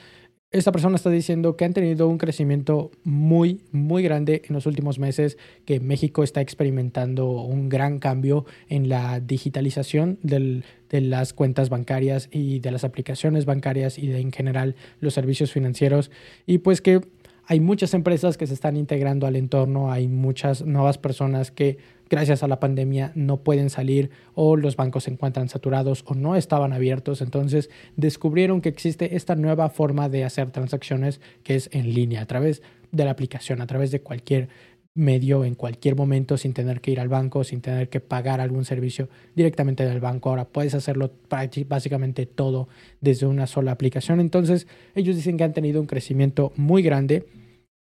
esta 0.57 0.71
persona 0.71 0.95
está 0.95 1.09
diciendo 1.09 1.55
que 1.55 1.65
han 1.65 1.73
tenido 1.73 2.07
un 2.07 2.17
crecimiento 2.17 2.91
muy, 3.03 3.61
muy 3.71 4.03
grande 4.03 4.41
en 4.47 4.53
los 4.53 4.65
últimos 4.65 4.99
meses, 4.99 5.37
que 5.65 5.79
México 5.79 6.23
está 6.23 6.41
experimentando 6.41 7.29
un 7.29 7.69
gran 7.69 7.99
cambio 7.99 8.45
en 8.69 8.89
la 8.89 9.19
digitalización 9.19 10.19
de 10.21 10.63
las 11.01 11.33
cuentas 11.33 11.69
bancarias 11.69 12.29
y 12.31 12.59
de 12.59 12.71
las 12.71 12.83
aplicaciones 12.83 13.45
bancarias 13.45 13.97
y 13.97 14.11
en 14.11 14.31
general 14.31 14.75
los 14.99 15.13
servicios 15.13 15.51
financieros. 15.51 16.11
Y 16.45 16.59
pues 16.59 16.81
que 16.81 17.01
hay 17.45 17.59
muchas 17.59 17.93
empresas 17.93 18.37
que 18.37 18.45
se 18.45 18.53
están 18.53 18.75
integrando 18.75 19.25
al 19.25 19.35
entorno, 19.37 19.91
hay 19.91 20.07
muchas 20.07 20.65
nuevas 20.65 20.97
personas 20.97 21.49
que 21.51 21.77
gracias 22.09 22.43
a 22.43 22.47
la 22.47 22.59
pandemia 22.59 23.11
no 23.15 23.37
pueden 23.37 23.69
salir 23.69 24.09
o 24.33 24.55
los 24.55 24.75
bancos 24.75 25.05
se 25.05 25.11
encuentran 25.11 25.49
saturados 25.49 26.03
o 26.07 26.13
no 26.13 26.35
estaban 26.35 26.73
abiertos. 26.73 27.21
Entonces 27.21 27.69
descubrieron 27.95 28.61
que 28.61 28.69
existe 28.69 29.15
esta 29.15 29.35
nueva 29.35 29.69
forma 29.69 30.09
de 30.09 30.23
hacer 30.23 30.51
transacciones 30.51 31.21
que 31.43 31.55
es 31.55 31.69
en 31.73 31.93
línea, 31.93 32.21
a 32.21 32.25
través 32.25 32.61
de 32.91 33.05
la 33.05 33.11
aplicación, 33.11 33.61
a 33.61 33.67
través 33.67 33.91
de 33.91 34.01
cualquier 34.01 34.49
medio 34.97 35.45
en 35.45 35.53
cualquier 35.53 35.95
momento 35.95 36.37
sin 36.37 36.53
tener 36.53 36.81
que 36.81 36.91
ir 36.91 36.99
al 36.99 37.07
banco, 37.07 37.43
sin 37.43 37.61
tener 37.61 37.87
que 37.87 37.99
pagar 37.99 38.41
algún 38.41 38.65
servicio 38.65 39.09
directamente 39.35 39.85
del 39.85 39.99
banco. 39.99 40.29
Ahora 40.29 40.45
puedes 40.45 40.73
hacerlo 40.73 41.11
básicamente 41.29 42.25
todo 42.25 42.67
desde 42.99 43.27
una 43.27 43.45
sola 43.45 43.71
aplicación. 43.71 44.19
Entonces 44.19 44.67
ellos 44.95 45.15
dicen 45.15 45.37
que 45.37 45.43
han 45.43 45.53
tenido 45.53 45.79
un 45.79 45.87
crecimiento 45.87 46.51
muy 46.55 46.81
grande 46.81 47.27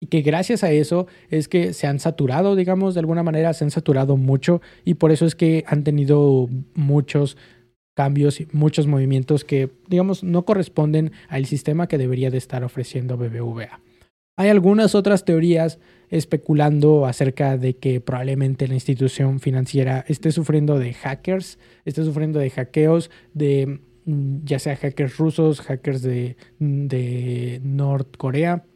y 0.00 0.06
que 0.06 0.20
gracias 0.20 0.62
a 0.62 0.70
eso 0.70 1.06
es 1.30 1.48
que 1.48 1.72
se 1.72 1.86
han 1.86 1.98
saturado, 1.98 2.54
digamos, 2.54 2.94
de 2.94 3.00
alguna 3.00 3.22
manera 3.22 3.54
se 3.54 3.64
han 3.64 3.70
saturado 3.70 4.16
mucho 4.16 4.60
y 4.84 4.94
por 4.94 5.10
eso 5.10 5.26
es 5.26 5.34
que 5.34 5.64
han 5.66 5.84
tenido 5.84 6.48
muchos 6.74 7.36
cambios 7.94 8.40
y 8.40 8.48
muchos 8.52 8.86
movimientos 8.86 9.44
que, 9.44 9.70
digamos, 9.88 10.22
no 10.22 10.44
corresponden 10.44 11.12
al 11.28 11.46
sistema 11.46 11.88
que 11.88 11.96
debería 11.96 12.30
de 12.30 12.36
estar 12.36 12.62
ofreciendo 12.62 13.16
BBVA. 13.16 13.80
Hay 14.38 14.50
algunas 14.50 14.94
otras 14.94 15.24
teorías 15.24 15.78
especulando 16.10 17.06
acerca 17.06 17.56
de 17.56 17.78
que 17.78 18.02
probablemente 18.02 18.68
la 18.68 18.74
institución 18.74 19.40
financiera 19.40 20.04
esté 20.08 20.30
sufriendo 20.30 20.78
de 20.78 20.92
hackers, 20.92 21.58
esté 21.86 22.04
sufriendo 22.04 22.38
de 22.38 22.50
hackeos, 22.50 23.10
de 23.32 23.80
mm, 24.04 24.44
ya 24.44 24.58
sea 24.58 24.76
hackers 24.76 25.16
rusos, 25.16 25.62
hackers 25.62 26.02
de, 26.02 26.36
de 26.58 27.60
Norcorea 27.64 28.66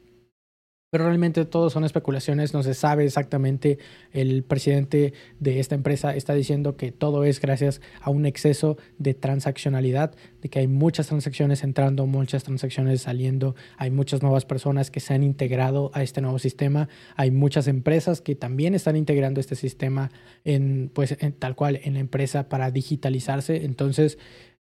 pero 0.90 1.05
realmente 1.05 1.44
todo 1.44 1.70
son 1.70 1.85
especulaciones, 1.85 2.53
no 2.53 2.64
se 2.64 2.74
sabe 2.74 3.05
exactamente. 3.05 3.79
El 4.12 4.42
presidente 4.42 5.12
de 5.38 5.61
esta 5.61 5.76
empresa 5.76 6.16
está 6.16 6.35
diciendo 6.35 6.76
que 6.76 6.90
todo 6.90 7.24
es 7.24 7.40
gracias 7.40 7.81
a 8.00 8.11
un 8.11 8.26
exceso 8.26 8.76
de 8.98 9.14
transaccionalidad, 9.14 10.14
de 10.42 10.48
que 10.48 10.59
hay 10.59 10.66
muchas 10.66 11.07
transacciones 11.07 11.62
entrando, 11.62 12.07
muchas 12.07 12.42
transacciones 12.42 13.03
saliendo, 13.03 13.55
hay 13.76 13.92
muchas 13.92 14.20
nuevas 14.20 14.44
personas 14.44 14.90
que 14.90 14.98
se 14.98 15.14
han 15.14 15.22
integrado 15.22 15.92
a 15.94 16.03
este 16.03 16.20
nuevo 16.20 16.40
sistema, 16.40 16.88
hay 17.14 17.31
muchas 17.31 17.68
empresas 17.68 18.20
que 18.20 18.35
también 18.35 18.74
están 18.74 18.96
integrando 18.96 19.38
este 19.38 19.55
sistema 19.55 20.11
en, 20.44 20.90
pues, 20.92 21.16
tal 21.38 21.55
cual 21.55 21.79
en 21.85 21.94
la 21.94 22.00
empresa 22.00 22.48
para 22.48 22.72
digitalizarse. 22.72 23.64
Entonces, 23.64 24.18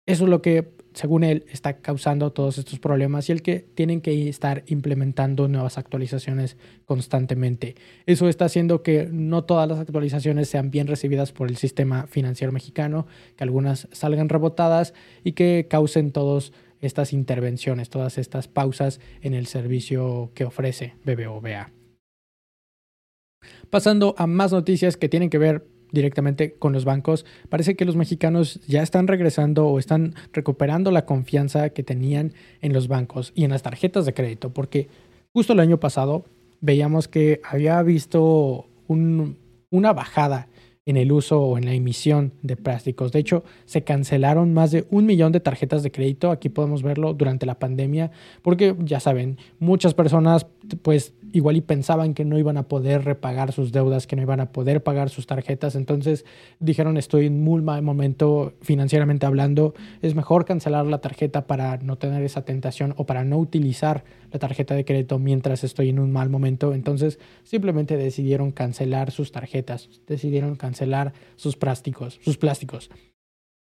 eso 0.05 0.23
es 0.23 0.29
lo 0.29 0.41
que, 0.41 0.73
según 0.93 1.23
él, 1.23 1.45
está 1.51 1.77
causando 1.77 2.31
todos 2.31 2.57
estos 2.57 2.79
problemas 2.79 3.29
y 3.29 3.31
el 3.31 3.41
que 3.41 3.59
tienen 3.59 4.01
que 4.01 4.29
estar 4.29 4.63
implementando 4.67 5.47
nuevas 5.47 5.77
actualizaciones 5.77 6.57
constantemente. 6.85 7.75
Eso 8.05 8.27
está 8.27 8.45
haciendo 8.45 8.81
que 8.81 9.07
no 9.11 9.43
todas 9.43 9.67
las 9.67 9.79
actualizaciones 9.79 10.49
sean 10.49 10.71
bien 10.71 10.87
recibidas 10.87 11.31
por 11.31 11.49
el 11.49 11.57
sistema 11.57 12.07
financiero 12.07 12.51
mexicano, 12.51 13.07
que 13.35 13.43
algunas 13.43 13.87
salgan 13.91 14.29
rebotadas 14.29 14.93
y 15.23 15.33
que 15.33 15.67
causen 15.69 16.11
todas 16.11 16.51
estas 16.81 17.13
intervenciones, 17.13 17.89
todas 17.89 18.17
estas 18.17 18.47
pausas 18.47 18.99
en 19.21 19.33
el 19.33 19.47
servicio 19.47 20.31
que 20.33 20.45
ofrece 20.45 20.95
BBVA. 21.03 21.71
Pasando 23.69 24.15
a 24.17 24.27
más 24.27 24.51
noticias 24.51 24.97
que 24.97 25.09
tienen 25.09 25.29
que 25.29 25.37
ver 25.37 25.65
directamente 25.91 26.53
con 26.53 26.73
los 26.73 26.85
bancos, 26.85 27.25
parece 27.49 27.75
que 27.75 27.85
los 27.85 27.95
mexicanos 27.95 28.59
ya 28.67 28.81
están 28.81 29.07
regresando 29.07 29.67
o 29.67 29.79
están 29.79 30.15
recuperando 30.33 30.91
la 30.91 31.05
confianza 31.05 31.69
que 31.69 31.83
tenían 31.83 32.33
en 32.61 32.73
los 32.73 32.87
bancos 32.87 33.31
y 33.35 33.43
en 33.43 33.51
las 33.51 33.63
tarjetas 33.63 34.05
de 34.05 34.13
crédito, 34.13 34.51
porque 34.51 34.87
justo 35.33 35.53
el 35.53 35.59
año 35.59 35.79
pasado 35.79 36.25
veíamos 36.61 37.07
que 37.07 37.41
había 37.43 37.81
visto 37.83 38.67
una 38.87 39.93
bajada 39.93 40.47
en 40.89 40.97
el 40.97 41.11
uso 41.11 41.39
o 41.39 41.57
en 41.59 41.65
la 41.65 41.73
emisión 41.73 42.33
de 42.41 42.55
plásticos. 42.55 43.11
De 43.11 43.19
hecho, 43.19 43.43
se 43.65 43.83
cancelaron 43.83 44.55
más 44.55 44.71
de 44.71 44.87
un 44.89 45.05
millón 45.05 45.31
de 45.31 45.39
tarjetas 45.39 45.83
de 45.83 45.91
crédito. 45.91 46.31
Aquí 46.31 46.49
podemos 46.49 46.81
verlo 46.81 47.13
durante 47.13 47.45
la 47.45 47.59
pandemia, 47.59 48.09
porque 48.41 48.75
ya 48.79 48.99
saben, 48.99 49.37
muchas 49.59 49.93
personas 49.93 50.47
pues 50.81 51.13
igual 51.33 51.57
y 51.57 51.61
pensaban 51.61 52.13
que 52.13 52.25
no 52.25 52.37
iban 52.37 52.57
a 52.57 52.67
poder 52.67 53.05
repagar 53.05 53.51
sus 53.51 53.71
deudas, 53.71 54.07
que 54.07 54.15
no 54.15 54.21
iban 54.21 54.39
a 54.39 54.51
poder 54.51 54.83
pagar 54.83 55.09
sus 55.09 55.27
tarjetas. 55.27 55.75
Entonces 55.75 56.25
dijeron, 56.59 56.97
estoy 56.97 57.27
en 57.27 57.43
muy 57.43 57.61
mal 57.61 57.81
momento 57.81 58.53
financieramente 58.61 59.25
hablando, 59.25 59.73
es 60.01 60.15
mejor 60.15 60.45
cancelar 60.45 60.85
la 60.85 60.99
tarjeta 60.99 61.47
para 61.47 61.77
no 61.77 61.97
tener 61.97 62.23
esa 62.23 62.43
tentación 62.43 62.93
o 62.97 63.05
para 63.05 63.23
no 63.23 63.37
utilizar 63.37 64.03
la 64.31 64.39
tarjeta 64.39 64.75
de 64.75 64.85
crédito 64.85 65.19
mientras 65.19 65.63
estoy 65.63 65.89
en 65.89 65.99
un 65.99 66.11
mal 66.11 66.29
momento. 66.29 66.73
Entonces 66.73 67.19
simplemente 67.43 67.97
decidieron 67.97 68.51
cancelar 68.51 69.11
sus 69.11 69.31
tarjetas, 69.31 69.89
decidieron 70.07 70.55
cancelar 70.55 71.13
sus 71.35 71.55
plásticos, 71.55 72.19
sus 72.21 72.37
plásticos. 72.37 72.89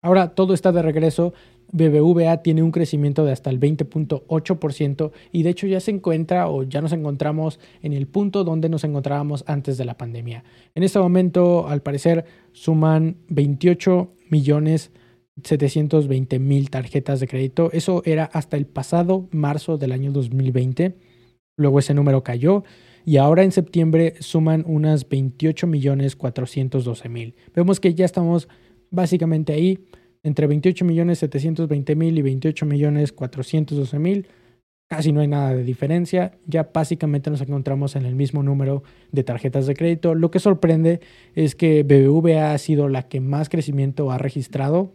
Ahora 0.02 0.36
todo 0.36 0.54
está 0.54 0.72
de 0.72 0.82
regreso. 0.82 1.34
BBVA 1.72 2.38
tiene 2.44 2.64
un 2.64 2.72
crecimiento 2.72 3.26
de 3.26 3.32
hasta 3.34 3.50
el 3.50 3.60
20.8% 3.60 5.12
y 5.32 5.44
de 5.44 5.50
hecho 5.50 5.68
ya 5.68 5.80
se 5.80 5.92
encuentra 5.92 6.48
o 6.50 6.64
ya 6.64 6.82
nos 6.82 6.94
encontramos 6.94 7.60
en 7.82 7.94
el 7.94 8.08
punto 8.08 8.44
donde 8.44 8.70
nos 8.70 8.84
encontrábamos 8.84 9.44
antes 9.48 9.78
de 9.78 9.86
la 9.86 9.98
pandemia. 9.98 10.44
En 10.76 10.84
este 10.84 11.00
momento, 11.00 11.68
al 11.68 11.82
parecer, 11.82 12.26
suman 12.54 13.18
28 13.28 14.14
millones 14.30 14.92
720 15.44 16.40
mil 16.40 16.70
tarjetas 16.70 17.20
de 17.20 17.28
crédito. 17.28 17.70
Eso 17.74 18.02
era 18.06 18.26
hasta 18.26 18.58
el 18.58 18.66
pasado 18.66 19.28
marzo 19.32 19.78
del 19.78 19.92
año 19.92 20.12
2020. 20.12 20.96
Luego 21.58 21.80
ese 21.80 21.94
número 21.94 22.24
cayó 22.24 22.64
y 23.06 23.18
ahora 23.18 23.44
en 23.44 23.52
septiembre 23.52 24.16
suman 24.20 24.64
unas 24.68 25.08
28 25.08 25.68
millones 25.68 26.16
412 26.16 27.10
mil. 27.10 27.36
Vemos 27.56 27.80
que 27.80 27.94
ya 27.94 28.06
estamos 28.06 28.48
básicamente 28.92 29.54
ahí, 29.54 29.80
entre 30.24 30.48
28 30.48 30.86
millones 30.86 31.20
720 31.20 31.96
mil 31.96 32.18
y 32.18 32.22
28 32.22 32.66
millones 32.66 33.12
412 33.14 34.00
mil, 34.00 34.28
casi 34.88 35.12
no 35.12 35.22
hay 35.22 35.28
nada 35.28 35.54
de 35.54 35.64
diferencia. 35.64 36.38
Ya 36.46 36.70
básicamente 36.74 37.30
nos 37.30 37.42
encontramos 37.42 37.96
en 37.96 38.06
el 38.06 38.16
mismo 38.16 38.44
número 38.44 38.84
de 39.12 39.24
tarjetas 39.24 39.68
de 39.68 39.76
crédito. 39.76 40.16
Lo 40.16 40.32
que 40.32 40.40
sorprende 40.40 41.02
es 41.36 41.56
que 41.56 41.84
BBVA 41.84 42.54
ha 42.54 42.58
sido 42.58 42.90
la 42.90 43.08
que 43.08 43.20
más 43.20 43.50
crecimiento 43.50 44.12
ha 44.12 44.18
registrado. 44.18 44.94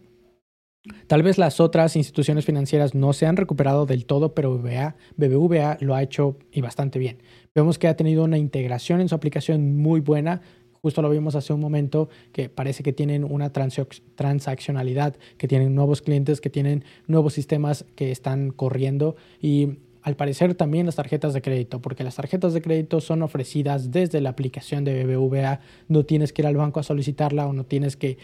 Tal 1.06 1.22
vez 1.22 1.38
las 1.38 1.60
otras 1.60 1.94
instituciones 1.94 2.44
financieras 2.44 2.92
no 2.94 3.12
se 3.12 3.26
han 3.26 3.36
recuperado 3.36 3.86
del 3.86 4.04
todo, 4.04 4.34
pero 4.34 4.58
BBVA, 4.58 4.96
BBVA 5.16 5.78
lo 5.80 5.94
ha 5.94 6.02
hecho 6.02 6.36
y 6.50 6.60
bastante 6.60 6.98
bien. 6.98 7.18
Vemos 7.54 7.78
que 7.78 7.86
ha 7.86 7.96
tenido 7.96 8.24
una 8.24 8.36
integración 8.36 9.00
en 9.00 9.08
su 9.08 9.14
aplicación 9.14 9.76
muy 9.76 10.00
buena, 10.00 10.40
justo 10.82 11.00
lo 11.00 11.08
vimos 11.08 11.36
hace 11.36 11.52
un 11.52 11.60
momento, 11.60 12.08
que 12.32 12.48
parece 12.48 12.82
que 12.82 12.92
tienen 12.92 13.24
una 13.24 13.52
transaccionalidad, 13.52 15.16
que 15.38 15.48
tienen 15.48 15.74
nuevos 15.74 16.02
clientes, 16.02 16.40
que 16.40 16.50
tienen 16.50 16.84
nuevos 17.06 17.34
sistemas 17.34 17.84
que 17.94 18.10
están 18.10 18.50
corriendo 18.50 19.14
y 19.40 19.78
al 20.02 20.16
parecer 20.16 20.56
también 20.56 20.86
las 20.86 20.96
tarjetas 20.96 21.32
de 21.32 21.42
crédito, 21.42 21.80
porque 21.80 22.02
las 22.02 22.16
tarjetas 22.16 22.52
de 22.52 22.60
crédito 22.60 23.00
son 23.00 23.22
ofrecidas 23.22 23.92
desde 23.92 24.20
la 24.20 24.30
aplicación 24.30 24.82
de 24.84 25.04
BBVA, 25.04 25.60
no 25.86 26.04
tienes 26.04 26.32
que 26.32 26.42
ir 26.42 26.46
al 26.46 26.56
banco 26.56 26.80
a 26.80 26.82
solicitarla 26.82 27.46
o 27.46 27.52
no 27.52 27.64
tienes 27.64 27.96
que 27.96 28.18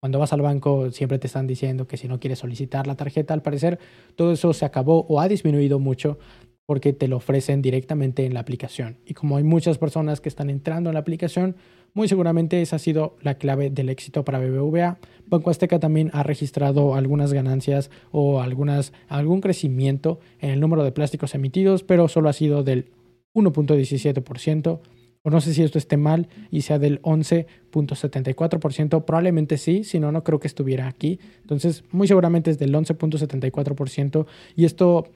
cuando 0.00 0.20
vas 0.20 0.32
al 0.32 0.42
banco 0.42 0.90
siempre 0.92 1.18
te 1.18 1.26
están 1.26 1.46
diciendo 1.46 1.86
que 1.86 1.96
si 1.96 2.08
no 2.08 2.20
quieres 2.20 2.38
solicitar 2.38 2.86
la 2.86 2.94
tarjeta, 2.94 3.34
al 3.34 3.42
parecer 3.42 3.78
todo 4.14 4.32
eso 4.32 4.54
se 4.54 4.64
acabó 4.64 5.04
o 5.08 5.20
ha 5.20 5.28
disminuido 5.28 5.78
mucho 5.78 6.18
porque 6.66 6.92
te 6.92 7.08
lo 7.08 7.16
ofrecen 7.16 7.62
directamente 7.62 8.24
en 8.26 8.34
la 8.34 8.40
aplicación. 8.40 8.98
Y 9.06 9.14
como 9.14 9.38
hay 9.38 9.42
muchas 9.42 9.78
personas 9.78 10.20
que 10.20 10.28
están 10.28 10.50
entrando 10.50 10.90
en 10.90 10.94
la 10.94 11.00
aplicación, 11.00 11.56
muy 11.94 12.08
seguramente 12.08 12.62
esa 12.62 12.76
ha 12.76 12.78
sido 12.78 13.16
la 13.22 13.34
clave 13.34 13.70
del 13.70 13.88
éxito 13.88 14.24
para 14.24 14.38
BBVA. 14.38 14.98
Banco 15.26 15.50
Azteca 15.50 15.78
también 15.78 16.10
ha 16.12 16.22
registrado 16.22 16.94
algunas 16.94 17.32
ganancias 17.32 17.90
o 18.10 18.40
algunas, 18.40 18.92
algún 19.08 19.40
crecimiento 19.40 20.20
en 20.40 20.50
el 20.50 20.60
número 20.60 20.84
de 20.84 20.92
plásticos 20.92 21.34
emitidos, 21.34 21.82
pero 21.82 22.08
solo 22.08 22.28
ha 22.28 22.32
sido 22.32 22.62
del 22.62 22.86
1.17%. 23.34 24.80
O 25.22 25.30
no 25.30 25.40
sé 25.40 25.52
si 25.52 25.62
esto 25.62 25.78
esté 25.78 25.96
mal 25.96 26.28
y 26.50 26.62
sea 26.62 26.78
del 26.78 27.02
11.74%. 27.02 29.04
Probablemente 29.04 29.58
sí, 29.58 29.84
si 29.84 29.98
no, 29.98 30.12
no 30.12 30.22
creo 30.22 30.38
que 30.38 30.46
estuviera 30.46 30.86
aquí. 30.86 31.18
Entonces, 31.40 31.84
muy 31.90 32.06
seguramente 32.06 32.50
es 32.50 32.58
del 32.58 32.74
11.74%. 32.74 34.26
Y 34.54 34.64
esto 34.64 35.08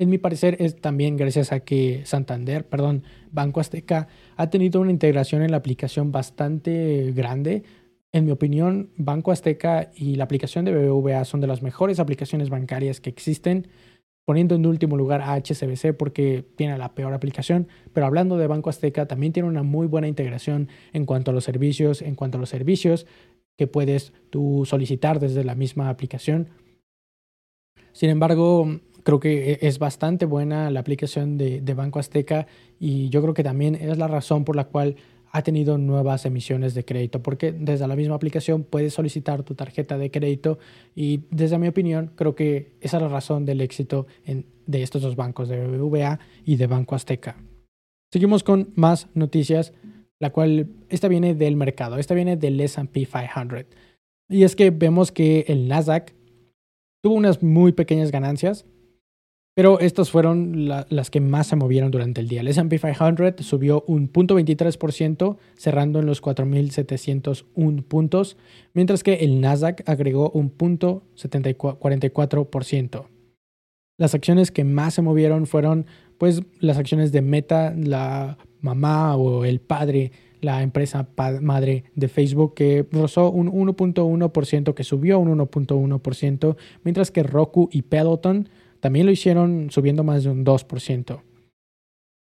en 0.00 0.08
mi 0.08 0.16
parecer 0.16 0.56
es 0.60 0.80
también 0.80 1.18
gracias 1.18 1.52
a 1.52 1.60
que 1.60 2.00
Santander, 2.06 2.66
perdón, 2.66 3.04
Banco 3.32 3.60
Azteca 3.60 4.08
ha 4.34 4.48
tenido 4.48 4.80
una 4.80 4.90
integración 4.90 5.42
en 5.42 5.50
la 5.50 5.58
aplicación 5.58 6.10
bastante 6.10 7.12
grande. 7.14 7.64
En 8.10 8.24
mi 8.24 8.30
opinión, 8.30 8.88
Banco 8.96 9.30
Azteca 9.30 9.90
y 9.94 10.14
la 10.14 10.24
aplicación 10.24 10.64
de 10.64 10.74
BBVA 10.74 11.26
son 11.26 11.42
de 11.42 11.46
las 11.46 11.60
mejores 11.60 12.00
aplicaciones 12.00 12.48
bancarias 12.48 12.98
que 12.98 13.10
existen, 13.10 13.68
poniendo 14.24 14.54
en 14.54 14.64
último 14.64 14.96
lugar 14.96 15.20
a 15.20 15.34
HSBC 15.34 15.94
porque 15.98 16.46
tiene 16.56 16.78
la 16.78 16.94
peor 16.94 17.12
aplicación, 17.12 17.68
pero 17.92 18.06
hablando 18.06 18.38
de 18.38 18.46
Banco 18.46 18.70
Azteca 18.70 19.06
también 19.06 19.34
tiene 19.34 19.50
una 19.50 19.62
muy 19.62 19.86
buena 19.86 20.08
integración 20.08 20.68
en 20.94 21.04
cuanto 21.04 21.30
a 21.30 21.34
los 21.34 21.44
servicios, 21.44 22.00
en 22.00 22.14
cuanto 22.14 22.38
a 22.38 22.40
los 22.40 22.48
servicios 22.48 23.06
que 23.58 23.66
puedes 23.66 24.14
tú 24.30 24.64
solicitar 24.64 25.20
desde 25.20 25.44
la 25.44 25.54
misma 25.54 25.90
aplicación. 25.90 26.48
Sin 27.92 28.08
embargo, 28.08 28.80
creo 29.02 29.20
que 29.20 29.52
e, 29.52 29.58
es 29.62 29.78
bastante 29.78 30.26
buena 30.26 30.70
la 30.70 30.80
aplicación 30.80 31.38
de, 31.38 31.74
Banco 31.74 31.98
Azteca 31.98 32.46
y 32.78 33.08
yo 33.08 33.22
creo 33.22 33.34
que 33.34 33.44
también 33.44 33.74
es 33.74 33.96
la 33.98 34.08
razón 34.08 34.44
por 34.44 34.56
la 34.56 34.64
cual 34.64 34.96
ha 35.32 35.42
tenido 35.42 35.78
nuevas 35.78 36.26
emisiones 36.26 36.74
de 36.74 36.84
crédito, 36.84 37.22
porque 37.22 37.52
desde 37.52 37.86
la 37.86 37.94
misma 37.94 38.16
aplicación 38.16 38.64
puedes 38.64 38.94
solicitar 38.94 39.44
tu 39.44 39.54
tarjeta 39.54 39.96
de 39.96 40.10
crédito 40.10 40.58
y 40.96 41.22
desde 41.30 41.58
mi 41.58 41.68
opinión 41.68 42.10
creo 42.16 42.34
que 42.34 42.72
esa 42.80 42.96
es 42.96 43.02
la 43.04 43.08
razón 43.08 43.46
del 43.46 43.60
éxito 43.60 44.06
de 44.66 44.82
estos 44.82 45.02
dos 45.02 45.14
bancos, 45.14 45.48
de 45.48 45.64
BBVA 45.64 46.18
y 46.44 46.56
de 46.56 46.66
Banco 46.66 46.96
Azteca. 46.96 47.36
Seguimos 48.12 48.42
con 48.42 48.72
más 48.74 49.06
noticias, 49.14 49.72
la 50.18 50.30
cual 50.30 50.68
esta 50.88 51.06
viene 51.06 51.34
del 51.34 51.54
mercado, 51.54 51.96
esta 51.96 52.14
viene 52.14 52.36
del 52.36 52.60
S&P 52.60 53.06
500. 53.06 53.66
Y 54.28 54.42
es 54.42 54.56
que 54.56 54.70
vemos 54.70 55.12
que 55.12 55.44
el 55.48 55.68
Nasdaq 55.68 56.12
tuvo 57.02 57.14
unas 57.14 57.42
muy 57.42 57.72
pequeñas 57.72 58.10
ganancias, 58.10 58.66
pero 59.54 59.80
estas 59.80 60.10
fueron 60.10 60.68
las 60.68 61.10
que 61.10 61.20
más 61.20 61.48
se 61.48 61.56
movieron 61.56 61.90
durante 61.90 62.20
el 62.20 62.28
día. 62.28 62.40
El 62.40 62.48
SP 62.48 62.78
500 62.78 63.44
subió 63.44 63.84
un 63.86 64.12
0.23%, 64.12 65.36
cerrando 65.56 65.98
en 65.98 66.06
los 66.06 66.22
4.701 66.22 67.82
puntos, 67.82 68.36
mientras 68.74 69.02
que 69.02 69.14
el 69.14 69.40
Nasdaq 69.40 69.82
agregó 69.88 70.30
un 70.30 70.56
0.44%. 70.56 73.06
Las 73.98 74.14
acciones 74.14 74.50
que 74.50 74.64
más 74.64 74.94
se 74.94 75.02
movieron 75.02 75.46
fueron 75.46 75.84
pues 76.16 76.42
las 76.58 76.78
acciones 76.78 77.12
de 77.12 77.20
Meta, 77.22 77.74
la 77.76 78.38
mamá 78.60 79.16
o 79.16 79.44
el 79.44 79.60
padre, 79.60 80.12
la 80.40 80.62
empresa 80.62 81.06
madre 81.42 81.84
de 81.94 82.08
Facebook 82.08 82.54
que 82.54 82.86
rozó 82.90 83.30
un 83.30 83.50
1.1%, 83.50 84.74
que 84.74 84.84
subió 84.84 85.18
un 85.18 85.38
1.1%, 85.38 86.56
mientras 86.82 87.10
que 87.10 87.22
Roku 87.22 87.68
y 87.72 87.82
Peloton 87.82 88.48
también 88.80 89.06
lo 89.06 89.12
hicieron 89.12 89.70
subiendo 89.70 90.04
más 90.04 90.24
de 90.24 90.30
un 90.30 90.44
2%. 90.44 91.22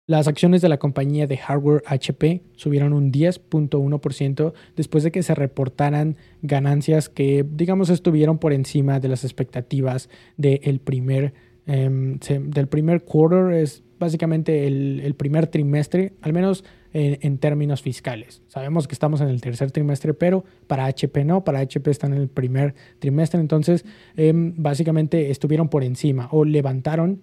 Las 0.07 0.27
acciones 0.27 0.61
de 0.61 0.69
la 0.69 0.77
compañía 0.77 1.25
de 1.25 1.37
hardware 1.37 1.81
HP 1.87 2.43
subieron 2.55 2.93
un 2.93 3.11
10.1% 3.11 4.53
después 4.75 5.03
de 5.03 5.11
que 5.11 5.23
se 5.23 5.33
reportaran 5.33 6.17
ganancias 6.43 7.09
que, 7.09 7.43
digamos, 7.43 7.89
estuvieron 7.89 8.37
por 8.37 8.53
encima 8.53 8.99
de 8.99 9.07
las 9.07 9.23
expectativas 9.23 10.09
del 10.37 10.79
primer, 10.79 11.33
em, 11.65 12.19
del 12.19 12.67
primer 12.67 13.03
quarter, 13.03 13.53
es 13.53 13.83
básicamente 13.97 14.67
el, 14.67 15.15
primer 15.15 15.47
trimestre, 15.47 16.13
al 16.21 16.33
menos 16.33 16.63
en, 16.95 17.37
términos 17.39 17.81
fiscales. 17.81 18.41
Sabemos 18.47 18.87
que 18.87 18.93
estamos 18.93 19.19
en 19.19 19.27
el 19.27 19.41
tercer 19.41 19.69
trimestre, 19.71 20.13
pero 20.13 20.45
para 20.65 20.85
HP 20.85 21.25
no, 21.25 21.43
para 21.43 21.59
HP 21.59 21.91
están 21.91 22.13
en 22.13 22.21
el 22.21 22.29
primer 22.29 22.73
trimestre, 22.99 23.41
entonces 23.41 23.83
em, 24.15 24.53
básicamente 24.55 25.29
estuvieron 25.29 25.67
por 25.67 25.83
encima 25.83 26.29
o 26.31 26.45
levantaron 26.45 27.21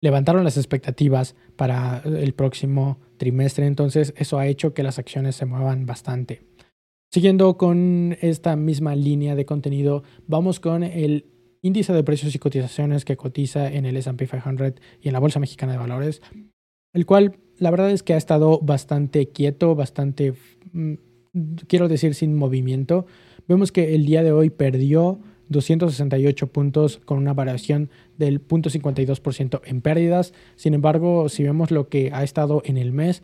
levantaron 0.00 0.44
las 0.44 0.56
expectativas 0.56 1.34
para 1.56 2.02
el 2.04 2.34
próximo 2.34 2.98
trimestre, 3.18 3.66
entonces 3.66 4.14
eso 4.16 4.38
ha 4.38 4.46
hecho 4.46 4.74
que 4.74 4.82
las 4.82 4.98
acciones 4.98 5.36
se 5.36 5.46
muevan 5.46 5.86
bastante. 5.86 6.42
Siguiendo 7.10 7.56
con 7.56 8.16
esta 8.20 8.56
misma 8.56 8.96
línea 8.96 9.34
de 9.34 9.46
contenido, 9.46 10.02
vamos 10.26 10.60
con 10.60 10.82
el 10.82 11.26
índice 11.62 11.92
de 11.92 12.04
precios 12.04 12.34
y 12.34 12.38
cotizaciones 12.38 13.04
que 13.04 13.16
cotiza 13.16 13.70
en 13.70 13.86
el 13.86 13.96
S&P 13.96 14.26
500 14.26 14.74
y 15.00 15.08
en 15.08 15.12
la 15.12 15.20
Bolsa 15.20 15.40
Mexicana 15.40 15.72
de 15.72 15.78
Valores 15.78 16.20
el 16.94 17.04
cual 17.06 17.36
la 17.58 17.70
verdad 17.70 17.90
es 17.90 18.02
que 18.02 18.14
ha 18.14 18.16
estado 18.16 18.58
bastante 18.60 19.28
quieto, 19.28 19.74
bastante, 19.74 20.32
mm, 20.72 20.94
quiero 21.68 21.88
decir, 21.88 22.14
sin 22.14 22.34
movimiento. 22.34 23.06
Vemos 23.46 23.72
que 23.72 23.94
el 23.94 24.06
día 24.06 24.22
de 24.22 24.32
hoy 24.32 24.50
perdió 24.50 25.20
268 25.48 26.46
puntos 26.48 27.00
con 27.04 27.18
una 27.18 27.34
variación 27.34 27.90
del 28.16 28.40
0.52% 28.40 29.60
en 29.64 29.82
pérdidas. 29.82 30.32
Sin 30.56 30.74
embargo, 30.74 31.28
si 31.28 31.42
vemos 31.42 31.70
lo 31.70 31.88
que 31.88 32.10
ha 32.12 32.22
estado 32.22 32.62
en 32.64 32.78
el 32.78 32.92
mes, 32.92 33.22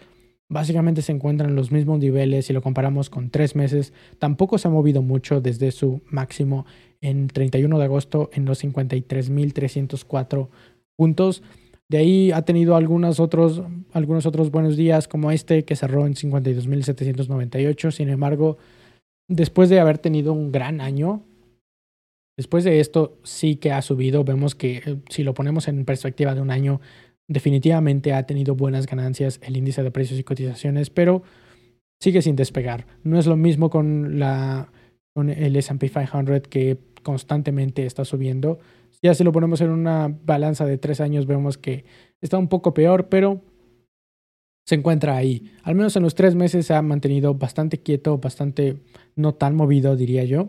básicamente 0.48 1.00
se 1.02 1.12
encuentran 1.12 1.50
en 1.50 1.56
los 1.56 1.72
mismos 1.72 1.98
niveles 1.98 2.46
si 2.46 2.52
lo 2.52 2.60
comparamos 2.60 3.08
con 3.08 3.30
tres 3.30 3.56
meses. 3.56 3.92
Tampoco 4.18 4.58
se 4.58 4.68
ha 4.68 4.70
movido 4.70 5.00
mucho 5.00 5.40
desde 5.40 5.70
su 5.70 6.02
máximo 6.10 6.66
en 7.00 7.28
31 7.28 7.78
de 7.78 7.84
agosto 7.84 8.30
en 8.32 8.44
los 8.44 8.62
53.304 8.62 10.48
puntos. 10.96 11.42
De 11.90 11.98
ahí 11.98 12.30
ha 12.30 12.42
tenido 12.42 12.76
algunos 12.76 13.18
otros, 13.18 13.64
algunos 13.92 14.24
otros 14.24 14.52
buenos 14.52 14.76
días, 14.76 15.08
como 15.08 15.32
este 15.32 15.64
que 15.64 15.74
cerró 15.74 16.06
en 16.06 16.14
52.798. 16.14 17.90
Sin 17.90 18.08
embargo, 18.10 18.58
después 19.26 19.68
de 19.70 19.80
haber 19.80 19.98
tenido 19.98 20.32
un 20.32 20.52
gran 20.52 20.80
año, 20.80 21.24
después 22.36 22.62
de 22.62 22.78
esto 22.78 23.18
sí 23.24 23.56
que 23.56 23.72
ha 23.72 23.82
subido. 23.82 24.22
Vemos 24.22 24.54
que 24.54 24.76
eh, 24.76 24.98
si 25.08 25.24
lo 25.24 25.34
ponemos 25.34 25.66
en 25.66 25.84
perspectiva 25.84 26.32
de 26.32 26.40
un 26.40 26.52
año, 26.52 26.80
definitivamente 27.26 28.12
ha 28.12 28.24
tenido 28.24 28.54
buenas 28.54 28.86
ganancias 28.86 29.40
el 29.42 29.56
índice 29.56 29.82
de 29.82 29.90
precios 29.90 30.20
y 30.20 30.22
cotizaciones, 30.22 30.90
pero 30.90 31.24
sigue 32.00 32.22
sin 32.22 32.36
despegar. 32.36 32.86
No 33.02 33.18
es 33.18 33.26
lo 33.26 33.34
mismo 33.34 33.68
con, 33.68 34.20
la, 34.20 34.70
con 35.12 35.28
el 35.28 35.56
SP 35.58 35.90
500 35.90 36.42
que 36.48 36.78
constantemente 37.02 37.84
está 37.84 38.04
subiendo 38.04 38.60
ya 39.02 39.14
si 39.14 39.24
lo 39.24 39.32
ponemos 39.32 39.60
en 39.60 39.70
una 39.70 40.14
balanza 40.24 40.66
de 40.66 40.78
tres 40.78 41.00
años, 41.00 41.26
vemos 41.26 41.58
que 41.58 41.84
está 42.20 42.38
un 42.38 42.48
poco 42.48 42.74
peor, 42.74 43.08
pero 43.08 43.42
se 44.66 44.74
encuentra 44.74 45.16
ahí. 45.16 45.50
Al 45.62 45.74
menos 45.74 45.96
en 45.96 46.02
los 46.02 46.14
tres 46.14 46.34
meses 46.34 46.66
se 46.66 46.74
ha 46.74 46.82
mantenido 46.82 47.34
bastante 47.34 47.78
quieto, 47.78 48.18
bastante 48.18 48.76
no 49.16 49.34
tan 49.34 49.56
movido, 49.56 49.96
diría 49.96 50.24
yo. 50.24 50.48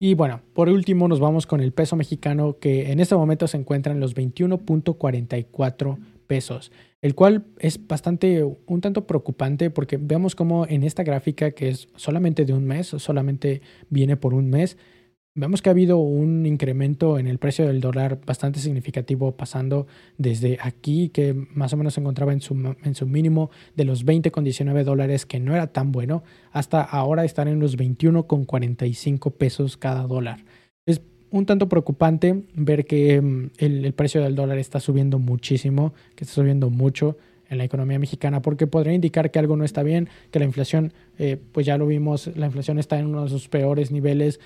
Y 0.00 0.14
bueno, 0.14 0.42
por 0.54 0.68
último 0.68 1.08
nos 1.08 1.20
vamos 1.20 1.46
con 1.46 1.60
el 1.60 1.72
peso 1.72 1.96
mexicano 1.96 2.58
que 2.58 2.90
en 2.90 3.00
este 3.00 3.14
momento 3.14 3.46
se 3.46 3.56
encuentra 3.56 3.92
en 3.92 4.00
los 4.00 4.14
21.44 4.14 5.98
pesos, 6.26 6.72
el 7.00 7.14
cual 7.14 7.44
es 7.58 7.86
bastante 7.86 8.42
un 8.44 8.80
tanto 8.80 9.06
preocupante 9.06 9.70
porque 9.70 9.96
vemos 9.96 10.34
como 10.34 10.66
en 10.66 10.82
esta 10.82 11.02
gráfica 11.02 11.52
que 11.52 11.68
es 11.68 11.88
solamente 11.96 12.44
de 12.44 12.52
un 12.52 12.64
mes, 12.64 12.88
solamente 12.88 13.62
viene 13.88 14.16
por 14.16 14.34
un 14.34 14.50
mes, 14.50 14.76
Vemos 15.36 15.62
que 15.62 15.68
ha 15.68 15.72
habido 15.72 15.98
un 15.98 16.46
incremento 16.46 17.18
en 17.18 17.26
el 17.26 17.38
precio 17.38 17.66
del 17.66 17.80
dólar 17.80 18.20
bastante 18.24 18.60
significativo, 18.60 19.32
pasando 19.32 19.88
desde 20.16 20.58
aquí, 20.62 21.08
que 21.08 21.34
más 21.34 21.72
o 21.72 21.76
menos 21.76 21.94
se 21.94 22.00
encontraba 22.00 22.32
en 22.32 22.40
su, 22.40 22.54
en 22.84 22.94
su 22.94 23.08
mínimo 23.08 23.50
de 23.74 23.84
los 23.84 24.06
20,19 24.06 24.84
dólares, 24.84 25.26
que 25.26 25.40
no 25.40 25.52
era 25.52 25.66
tan 25.66 25.90
bueno, 25.90 26.22
hasta 26.52 26.82
ahora 26.82 27.24
estar 27.24 27.48
en 27.48 27.58
los 27.58 27.76
21,45 27.76 29.32
pesos 29.32 29.76
cada 29.76 30.06
dólar. 30.06 30.44
Es 30.86 31.00
un 31.30 31.46
tanto 31.46 31.68
preocupante 31.68 32.44
ver 32.54 32.86
que 32.86 33.20
mm, 33.20 33.50
el, 33.58 33.84
el, 33.86 33.92
precio 33.92 34.22
del 34.22 34.36
dólar 34.36 34.58
está 34.58 34.78
subiendo 34.78 35.18
muchísimo, 35.18 35.94
que 36.14 36.22
está 36.22 36.34
subiendo 36.34 36.70
mucho. 36.70 37.16
en 37.50 37.58
la 37.58 37.64
economía 37.64 37.98
mexicana 37.98 38.40
porque 38.40 38.66
podría 38.66 38.94
indicar 38.94 39.30
que 39.30 39.38
algo 39.38 39.56
no 39.56 39.64
está 39.64 39.82
bien, 39.82 40.08
que 40.30 40.38
la 40.38 40.44
inflación, 40.46 40.92
eh, 41.18 41.36
pues 41.52 41.66
ya 41.66 41.76
lo 41.76 41.86
vimos, 41.86 42.30
la 42.36 42.46
inflación 42.46 42.78
está 42.78 42.98
en 42.98 43.06
uno 43.06 43.24
de 43.24 43.30
sus 43.30 43.48
peores 43.48 43.90
niveles. 43.90 44.40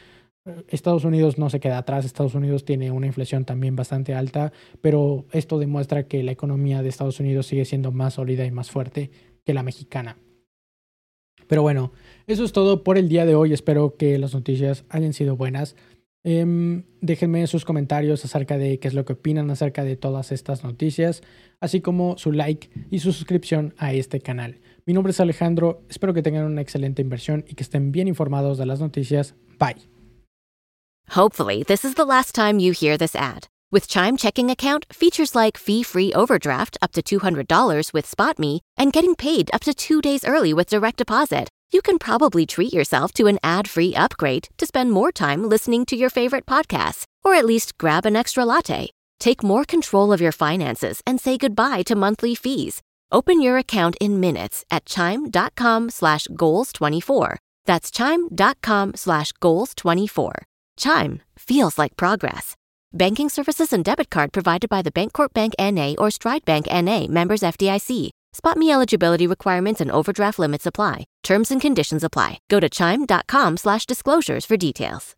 Estados 0.68 1.04
Unidos 1.04 1.38
no 1.38 1.50
se 1.50 1.60
queda 1.60 1.78
atrás, 1.78 2.04
Estados 2.04 2.34
Unidos 2.34 2.64
tiene 2.64 2.90
una 2.90 3.06
inflación 3.06 3.44
también 3.44 3.76
bastante 3.76 4.14
alta, 4.14 4.52
pero 4.80 5.26
esto 5.32 5.58
demuestra 5.58 6.06
que 6.06 6.22
la 6.22 6.32
economía 6.32 6.82
de 6.82 6.88
Estados 6.88 7.20
Unidos 7.20 7.46
sigue 7.46 7.64
siendo 7.64 7.92
más 7.92 8.14
sólida 8.14 8.44
y 8.44 8.50
más 8.50 8.70
fuerte 8.70 9.10
que 9.44 9.54
la 9.54 9.62
mexicana. 9.62 10.18
Pero 11.46 11.62
bueno, 11.62 11.92
eso 12.26 12.44
es 12.44 12.52
todo 12.52 12.84
por 12.84 12.98
el 12.98 13.08
día 13.08 13.24
de 13.26 13.34
hoy. 13.34 13.52
Espero 13.52 13.96
que 13.96 14.18
las 14.18 14.34
noticias 14.34 14.84
hayan 14.90 15.14
sido 15.14 15.36
buenas. 15.36 15.76
Em, 16.24 16.84
déjenme 17.00 17.46
sus 17.46 17.64
comentarios 17.64 18.24
acerca 18.24 18.58
de 18.58 18.78
qué 18.78 18.88
es 18.88 18.94
lo 18.94 19.04
que 19.04 19.14
opinan 19.14 19.50
acerca 19.50 19.84
de 19.84 19.96
todas 19.96 20.30
estas 20.32 20.64
noticias, 20.64 21.22
así 21.60 21.80
como 21.80 22.18
su 22.18 22.32
like 22.32 22.68
y 22.90 22.98
su 22.98 23.12
suscripción 23.12 23.74
a 23.78 23.94
este 23.94 24.20
canal. 24.20 24.58
Mi 24.84 24.94
nombre 24.94 25.12
es 25.12 25.20
Alejandro, 25.20 25.82
espero 25.88 26.12
que 26.12 26.22
tengan 26.22 26.44
una 26.44 26.60
excelente 26.60 27.02
inversión 27.02 27.44
y 27.48 27.54
que 27.54 27.62
estén 27.62 27.92
bien 27.92 28.08
informados 28.08 28.58
de 28.58 28.66
las 28.66 28.80
noticias. 28.80 29.34
Bye. 29.58 29.97
Hopefully, 31.10 31.62
this 31.62 31.84
is 31.84 31.94
the 31.94 32.04
last 32.04 32.34
time 32.34 32.58
you 32.58 32.72
hear 32.72 32.96
this 32.96 33.14
ad. 33.14 33.48
With 33.70 33.88
Chime 33.88 34.16
checking 34.16 34.50
account, 34.50 34.86
features 34.92 35.34
like 35.34 35.58
fee-free 35.58 36.12
overdraft 36.14 36.78
up 36.80 36.92
to 36.92 37.02
$200 37.02 37.92
with 37.92 38.10
SpotMe 38.10 38.60
and 38.76 38.92
getting 38.92 39.14
paid 39.14 39.50
up 39.52 39.62
to 39.64 39.74
2 39.74 40.00
days 40.00 40.24
early 40.24 40.54
with 40.54 40.68
direct 40.68 40.98
deposit 40.98 41.48
you 41.70 41.82
can 41.82 41.98
probably 41.98 42.46
treat 42.46 42.72
yourself 42.72 43.12
to 43.14 43.26
an 43.26 43.38
ad 43.42 43.68
free 43.68 43.94
upgrade 43.94 44.48
to 44.56 44.66
spend 44.66 44.92
more 44.92 45.12
time 45.12 45.48
listening 45.48 45.84
to 45.86 45.96
your 45.96 46.10
favorite 46.10 46.46
podcasts, 46.46 47.04
or 47.22 47.34
at 47.34 47.44
least 47.44 47.76
grab 47.78 48.06
an 48.06 48.16
extra 48.16 48.44
latte. 48.44 48.88
Take 49.20 49.42
more 49.42 49.64
control 49.64 50.12
of 50.12 50.20
your 50.20 50.32
finances 50.32 51.02
and 51.06 51.20
say 51.20 51.36
goodbye 51.36 51.82
to 51.82 51.96
monthly 51.96 52.34
fees. 52.34 52.82
Open 53.10 53.40
your 53.42 53.58
account 53.58 53.96
in 54.00 54.20
minutes 54.20 54.64
at 54.70 54.86
chime.com 54.86 55.90
slash 55.90 56.26
goals24. 56.28 57.36
That's 57.66 57.90
chime.com 57.90 58.92
slash 58.94 59.32
goals24. 59.34 60.32
Chime 60.78 61.20
feels 61.36 61.76
like 61.76 61.96
progress. 61.96 62.54
Banking 62.92 63.28
services 63.28 63.72
and 63.72 63.84
debit 63.84 64.10
card 64.10 64.32
provided 64.32 64.70
by 64.70 64.80
the 64.80 64.92
Bancorp 64.92 65.34
Bank 65.34 65.54
NA 65.58 65.94
or 65.98 66.10
Stride 66.10 66.44
Bank 66.44 66.66
NA 66.70 67.06
members 67.08 67.42
FDIC. 67.42 68.10
Spot 68.32 68.56
me 68.56 68.70
eligibility 68.72 69.26
requirements 69.26 69.80
and 69.80 69.90
overdraft 69.90 70.38
limits 70.38 70.66
apply. 70.66 71.04
Terms 71.22 71.50
and 71.50 71.60
conditions 71.60 72.04
apply. 72.04 72.38
Go 72.48 72.60
to 72.60 72.68
chime.com 72.68 73.56
slash 73.56 73.84
disclosures 73.86 74.46
for 74.46 74.56
details. 74.56 75.17